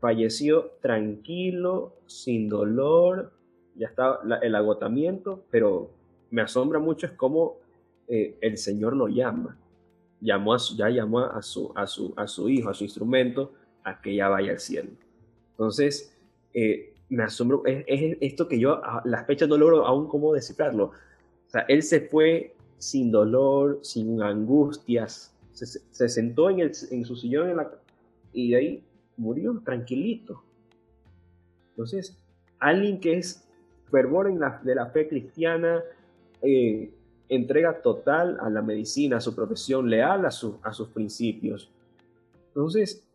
falleció 0.00 0.72
tranquilo, 0.80 1.94
sin 2.06 2.48
dolor, 2.48 3.32
ya 3.76 3.88
estaba 3.88 4.20
el 4.42 4.54
agotamiento, 4.54 5.44
pero 5.50 5.90
me 6.30 6.42
asombra 6.42 6.78
mucho 6.78 7.06
es 7.06 7.12
cómo 7.12 7.58
eh, 8.08 8.36
el 8.40 8.58
Señor 8.58 8.96
lo 8.96 9.08
llama, 9.08 9.56
llamó 10.20 10.54
a 10.54 10.58
ya 10.76 10.88
llamó 10.88 11.20
a 11.20 11.42
su, 11.42 11.72
a, 11.76 11.86
su, 11.86 12.12
a 12.16 12.26
su 12.26 12.48
hijo, 12.48 12.70
a 12.70 12.74
su 12.74 12.84
instrumento, 12.84 13.52
a 13.84 14.00
que 14.00 14.14
ya 14.14 14.28
vaya 14.28 14.52
al 14.52 14.58
cielo. 14.58 14.90
Entonces, 15.52 16.16
eh, 16.54 16.94
me 17.08 17.24
asombro, 17.24 17.62
es, 17.66 17.84
esto 18.20 18.48
que 18.48 18.58
yo 18.58 18.84
a 18.84 19.02
las 19.04 19.26
fechas 19.26 19.48
no 19.48 19.56
logro 19.56 19.86
aún 19.86 20.08
cómo 20.08 20.32
descifrarlo. 20.32 20.84
O 20.84 21.50
sea, 21.50 21.62
él 21.68 21.82
se 21.82 22.00
fue 22.00 22.54
sin 22.78 23.10
dolor, 23.10 23.80
sin 23.82 24.22
angustias, 24.22 25.34
se, 25.52 26.08
sentó 26.08 26.48
en, 26.48 26.60
el, 26.60 26.72
en, 26.90 27.04
su 27.04 27.16
sillón 27.16 27.54
la, 27.56 27.70
y 28.32 28.52
de 28.52 28.56
ahí 28.56 28.84
murió 29.20 29.60
tranquilito. 29.64 30.42
Entonces, 31.70 32.16
alguien 32.58 33.00
que 33.00 33.18
es 33.18 33.46
fervor 33.90 34.28
en 34.28 34.40
la, 34.40 34.60
de 34.64 34.74
la 34.74 34.86
fe 34.86 35.08
cristiana, 35.08 35.82
eh, 36.42 36.90
entrega 37.28 37.80
total 37.82 38.38
a 38.40 38.48
la 38.48 38.62
medicina, 38.62 39.18
a 39.18 39.20
su 39.20 39.34
profesión, 39.34 39.88
leal 39.88 40.24
a, 40.24 40.30
su, 40.30 40.58
a 40.62 40.72
sus 40.72 40.88
principios. 40.88 41.70
Entonces, 42.48 43.06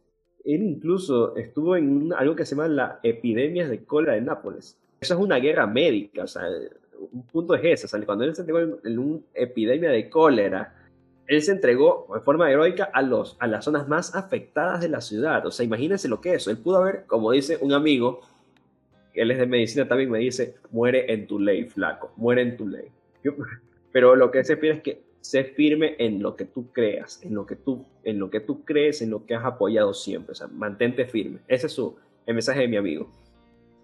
él 0.44 0.62
incluso 0.62 1.36
estuvo 1.36 1.76
en 1.76 2.14
algo 2.14 2.36
que 2.36 2.46
se 2.46 2.56
llama 2.56 2.68
la 2.68 3.00
epidemia 3.02 3.68
de 3.68 3.84
cólera 3.84 4.14
de 4.14 4.22
Nápoles. 4.22 4.78
Eso 5.02 5.16
es 5.16 5.20
una 5.20 5.38
guerra 5.38 5.66
médica, 5.66 6.24
o 6.24 6.28
sea, 6.28 6.44
un 7.12 7.24
punto 7.24 7.56
es 7.56 7.62
ese, 7.64 7.86
o 7.86 7.90
sea, 7.90 8.06
cuando 8.06 8.24
él 8.24 8.36
se 8.36 8.42
entregó 8.42 8.60
en, 8.84 9.00
una 9.00 9.20
epidemia 9.34 9.90
de 9.90 10.10
cólera, 10.10 10.74
él 11.28 11.42
se 11.42 11.52
entregó 11.52 12.08
de 12.14 12.20
forma 12.22 12.52
heroica 12.52 12.86
a, 12.86 13.02
los, 13.02 13.36
a 13.40 13.48
las 13.48 13.66
zonas 13.66 13.88
más 13.88 14.16
afectadas 14.16 14.82
de 14.82 14.90
la 14.90 15.02
ciudad. 15.02 15.46
O 15.46 15.52
sea, 15.52 15.66
imagínense 15.66 16.08
lo 16.08 16.22
que 16.22 16.36
es. 16.36 16.48
Él 16.48 16.58
pudo 16.58 16.78
haber, 16.78 17.06
como 17.06 17.32
dice 17.32 17.58
un 17.62 17.74
amigo, 17.74 18.22
él 19.14 19.32
es 19.32 19.38
de 19.38 19.48
medicina 19.48 19.88
también, 19.88 20.12
me 20.12 20.20
dice, 20.20 20.56
muere 20.72 21.12
en 21.12 21.26
tu 21.26 21.40
ley, 21.40 21.66
flaco, 21.66 22.12
muere 22.18 22.42
en 22.42 22.58
tu 22.58 22.68
ley. 22.68 22.90
pero 23.92 24.16
lo 24.16 24.30
que 24.30 24.44
se 24.44 24.58
pide 24.58 24.74
es 24.74 24.82
que 24.82 25.02
sé 25.22 25.44
firme 25.44 25.96
en 25.98 26.22
lo 26.22 26.36
que 26.36 26.46
tú 26.46 26.72
creas, 26.72 27.24
en 27.24 27.34
lo 27.34 27.46
que 27.46 27.56
tú, 27.56 27.86
en 28.04 28.20
lo 28.20 28.30
que 28.30 28.42
tú 28.42 28.64
crees, 28.64 29.02
en 29.02 29.10
lo 29.10 29.26
que 29.26 29.34
has 29.34 29.46
apoyado 29.46 29.94
siempre. 29.94 30.34
O 30.34 30.36
sea, 30.36 30.48
mantente 30.48 31.06
firme. 31.06 31.40
Ese 31.48 31.68
es 31.68 31.74
su, 31.74 31.96
el 32.26 32.36
mensaje 32.36 32.62
de 32.62 32.68
mi 32.68 32.78
amigo. 32.78 33.10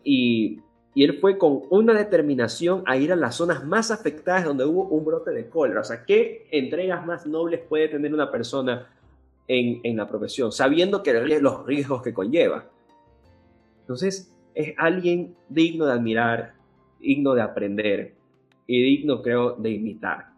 Y, 0.03 0.59
y 0.93 1.03
él 1.03 1.19
fue 1.19 1.37
con 1.37 1.63
una 1.69 1.93
determinación 1.93 2.83
a 2.85 2.97
ir 2.97 3.11
a 3.11 3.15
las 3.15 3.35
zonas 3.35 3.65
más 3.65 3.91
afectadas 3.91 4.45
donde 4.45 4.65
hubo 4.65 4.83
un 4.89 5.05
brote 5.05 5.31
de 5.31 5.49
cólera. 5.49 5.81
O 5.81 5.83
sea, 5.83 6.03
¿qué 6.05 6.47
entregas 6.51 7.05
más 7.05 7.25
nobles 7.25 7.61
puede 7.61 7.87
tener 7.87 8.13
una 8.13 8.29
persona 8.29 8.89
en, 9.47 9.79
en 9.83 9.97
la 9.97 10.07
profesión? 10.07 10.51
Sabiendo 10.51 11.01
que 11.01 11.13
los 11.13 11.65
riesgos 11.65 12.01
que 12.01 12.13
conlleva. 12.13 12.65
Entonces, 13.81 14.33
es 14.53 14.73
alguien 14.77 15.35
digno 15.49 15.85
de 15.85 15.93
admirar, 15.93 16.53
digno 16.99 17.33
de 17.33 17.41
aprender 17.41 18.13
y 18.67 18.81
digno, 18.81 19.21
creo, 19.21 19.55
de 19.55 19.71
imitar. 19.71 20.31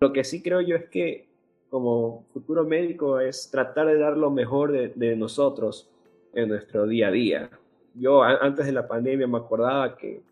Lo 0.00 0.12
que 0.12 0.24
sí 0.24 0.42
creo 0.42 0.60
yo 0.60 0.76
es 0.76 0.88
que 0.88 1.26
como 1.70 2.24
futuro 2.32 2.64
médico 2.64 3.20
es 3.20 3.50
tratar 3.50 3.86
de 3.86 3.98
dar 3.98 4.16
lo 4.16 4.30
mejor 4.30 4.72
de, 4.72 5.16
nosotros 5.16 5.90
en 6.34 6.48
nuestro 6.48 6.86
día 6.86 7.08
a 7.08 7.10
día. 7.10 7.50
Yo 7.98 8.22
antes 8.22 8.66
de 8.66 8.72
la 8.72 8.86
pandemia 8.86 9.26
me 9.26 9.38
acordaba 9.38 9.96
que 9.96 10.22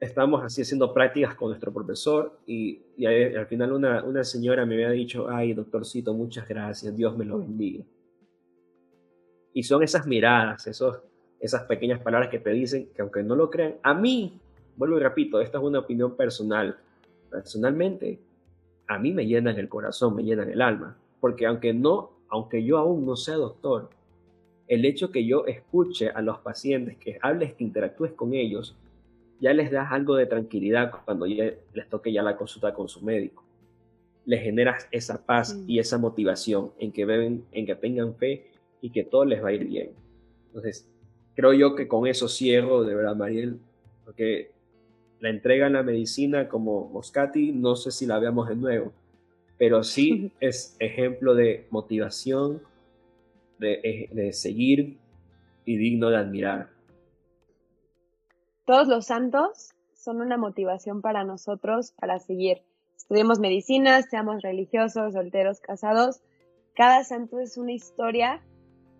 estábamos 0.00 0.42
así 0.42 0.62
haciendo 0.62 0.92
prácticas 0.92 1.34
con 1.34 1.48
nuestro 1.48 1.72
profesor 1.72 2.38
y, 2.46 2.82
al 3.06 3.46
final 3.46 3.72
una, 3.72 4.02
una, 4.04 4.24
señora 4.24 4.66
me 4.66 4.74
había 4.74 4.90
dicho, 4.90 5.28
ay 5.28 5.54
doctorcito, 5.54 6.12
muchas 6.14 6.48
gracias, 6.48 6.96
Dios 6.96 7.16
me 7.16 7.24
lo 7.24 7.38
bendiga. 7.38 7.84
Y 9.52 9.62
son 9.62 9.82
esas 9.82 10.06
miradas, 10.06 10.66
esos, 10.66 11.00
esas 11.40 11.62
pequeñas 11.64 12.00
palabras 12.00 12.28
que 12.28 12.40
te 12.40 12.50
dicen 12.50 12.88
que 12.94 13.02
aunque 13.02 13.22
no 13.22 13.36
lo 13.36 13.50
crean, 13.50 13.76
a 13.82 13.94
mí, 13.94 14.40
vuelvo 14.76 14.96
y 14.96 15.00
repito, 15.00 15.40
esta 15.40 15.58
es 15.58 15.64
una 15.64 15.80
opinión 15.80 16.16
personal, 16.16 16.76
personalmente 17.30 18.20
a 18.86 18.98
mí 18.98 19.12
me 19.12 19.26
llenan 19.26 19.58
el 19.58 19.68
corazón, 19.68 20.16
me 20.16 20.24
llenan 20.24 20.50
el 20.50 20.60
alma, 20.60 20.96
porque 21.20 21.46
aunque 21.46 21.72
no, 21.72 22.10
aunque 22.28 22.64
yo 22.64 22.78
aún 22.78 23.06
no 23.06 23.16
sea 23.16 23.36
doctor, 23.36 23.90
el 24.68 24.84
hecho 24.84 25.10
que 25.10 25.26
yo 25.26 25.46
escuche 25.46 26.08
a 26.10 26.22
los 26.22 26.38
pacientes, 26.38 26.96
que 26.96 27.18
hables, 27.20 27.54
que 27.54 27.64
interactúes 27.64 28.12
con 28.12 28.34
ellos, 28.34 28.76
ya 29.40 29.52
les 29.52 29.70
das 29.70 29.92
algo 29.92 30.16
de 30.16 30.26
tranquilidad 30.26 30.90
cuando 31.04 31.26
les 31.26 31.88
toque 31.90 32.12
ya 32.12 32.22
la 32.22 32.36
consulta 32.36 32.72
con 32.72 32.88
su 32.88 33.04
médico. 33.04 33.44
Les 34.24 34.42
generas 34.42 34.88
esa 34.90 35.24
paz 35.26 35.58
y 35.66 35.78
esa 35.78 35.98
motivación 35.98 36.72
en 36.78 36.92
que 36.92 37.04
beben, 37.04 37.44
en 37.52 37.66
que 37.66 37.74
tengan 37.74 38.14
fe 38.14 38.46
y 38.80 38.90
que 38.90 39.04
todo 39.04 39.24
les 39.24 39.42
va 39.42 39.48
a 39.48 39.52
ir 39.52 39.66
bien. 39.66 39.90
Entonces, 40.46 40.88
creo 41.34 41.52
yo 41.52 41.74
que 41.74 41.88
con 41.88 42.06
eso 42.06 42.28
cierro, 42.28 42.84
de 42.84 42.94
verdad, 42.94 43.16
Mariel, 43.16 43.58
porque 44.04 44.52
la 45.20 45.30
entrega 45.30 45.66
en 45.66 45.74
la 45.74 45.82
medicina 45.82 46.48
como 46.48 46.88
Moscati, 46.88 47.52
no 47.52 47.76
sé 47.76 47.90
si 47.90 48.06
la 48.06 48.18
veamos 48.18 48.48
de 48.48 48.56
nuevo, 48.56 48.92
pero 49.58 49.82
sí 49.82 50.32
es 50.40 50.76
ejemplo 50.78 51.34
de 51.34 51.66
motivación, 51.70 52.62
de, 53.58 54.08
de 54.12 54.32
seguir 54.32 54.98
y 55.64 55.76
digno 55.76 56.10
de 56.10 56.16
admirar. 56.16 56.70
Todos 58.64 58.88
los 58.88 59.06
santos 59.06 59.74
son 59.94 60.20
una 60.20 60.36
motivación 60.36 61.02
para 61.02 61.24
nosotros 61.24 61.92
para 61.92 62.18
seguir. 62.18 62.62
Estudiemos 62.96 63.38
medicina, 63.38 64.02
seamos 64.02 64.42
religiosos, 64.42 65.12
solteros, 65.12 65.60
casados. 65.60 66.22
Cada 66.74 67.04
santo 67.04 67.40
es 67.40 67.58
una 67.58 67.72
historia 67.72 68.42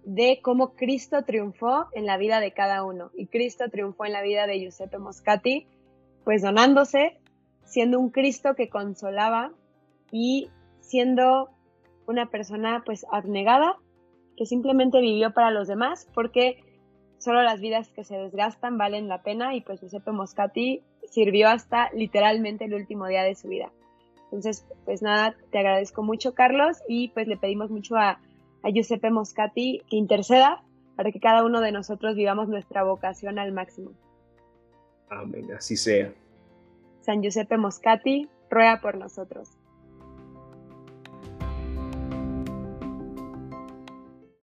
de 0.05 0.41
cómo 0.43 0.75
Cristo 0.75 1.23
triunfó 1.25 1.87
en 1.93 2.07
la 2.07 2.19
vida 2.19 2.41
de 2.41 2.53
cada 2.53 2.85
uno. 2.85 3.11
Y 3.15 3.27
Cristo 3.27 3.71
triunfó 3.71 4.05
en 4.05 4.13
la 4.13 4.23
vida 4.23 4.47
de 4.47 4.61
Giuseppe 4.61 4.99
Moscati 4.99 5.67
pues 6.25 6.43
donándose, 6.43 7.21
siendo 7.65 8.01
un 8.01 8.11
Cristo 8.11 8.55
que 8.55 8.69
consolaba 8.69 9.53
y 10.11 10.51
siendo 10.81 11.51
una 12.07 12.31
persona 12.31 12.83
pues 12.85 13.07
abnegada 13.11 13.79
que 14.37 14.47
simplemente 14.47 15.01
vivió 15.01 15.33
para 15.33 15.51
los 15.51 15.69
demás 15.69 16.09
porque 16.15 16.63
solo 17.19 17.43
las 17.43 17.61
vidas 17.61 17.89
que 17.91 18.05
se 18.05 18.17
desgastan 18.17 18.79
valen 18.79 19.09
la 19.09 19.23
pena 19.23 19.55
y 19.55 19.61
pues 19.61 19.81
Giuseppe 19.81 20.13
Moscati 20.13 20.83
sirvió 21.11 21.49
hasta 21.49 21.91
literalmente 21.93 22.65
el 22.65 22.75
último 22.75 23.07
día 23.07 23.23
de 23.23 23.35
su 23.35 23.49
vida. 23.49 23.73
Entonces, 24.25 24.67
pues 24.85 25.01
nada, 25.01 25.35
te 25.51 25.59
agradezco 25.59 26.03
mucho 26.03 26.35
Carlos 26.35 26.79
y 26.89 27.09
pues 27.09 27.29
le 27.29 27.37
pedimos 27.37 27.71
mucho 27.71 27.97
a, 27.97 28.21
a 28.63 28.71
Giuseppe 28.71 29.11
Moscati 29.11 29.83
que 29.89 29.97
interceda 29.97 30.63
para 30.97 31.13
que 31.13 31.21
cada 31.21 31.45
uno 31.45 31.61
de 31.61 31.73
nosotros 31.73 32.17
vivamos 32.17 32.49
nuestra 32.49 32.83
vocación 32.83 33.39
al 33.39 33.53
máximo. 33.53 33.93
Amén, 35.09 35.53
así 35.53 35.77
sea. 35.77 36.13
San 37.01 37.23
Giuseppe 37.23 37.59
Moscati, 37.59 38.29
ruega 38.51 38.81
por 38.81 38.97
nosotros. 38.97 39.51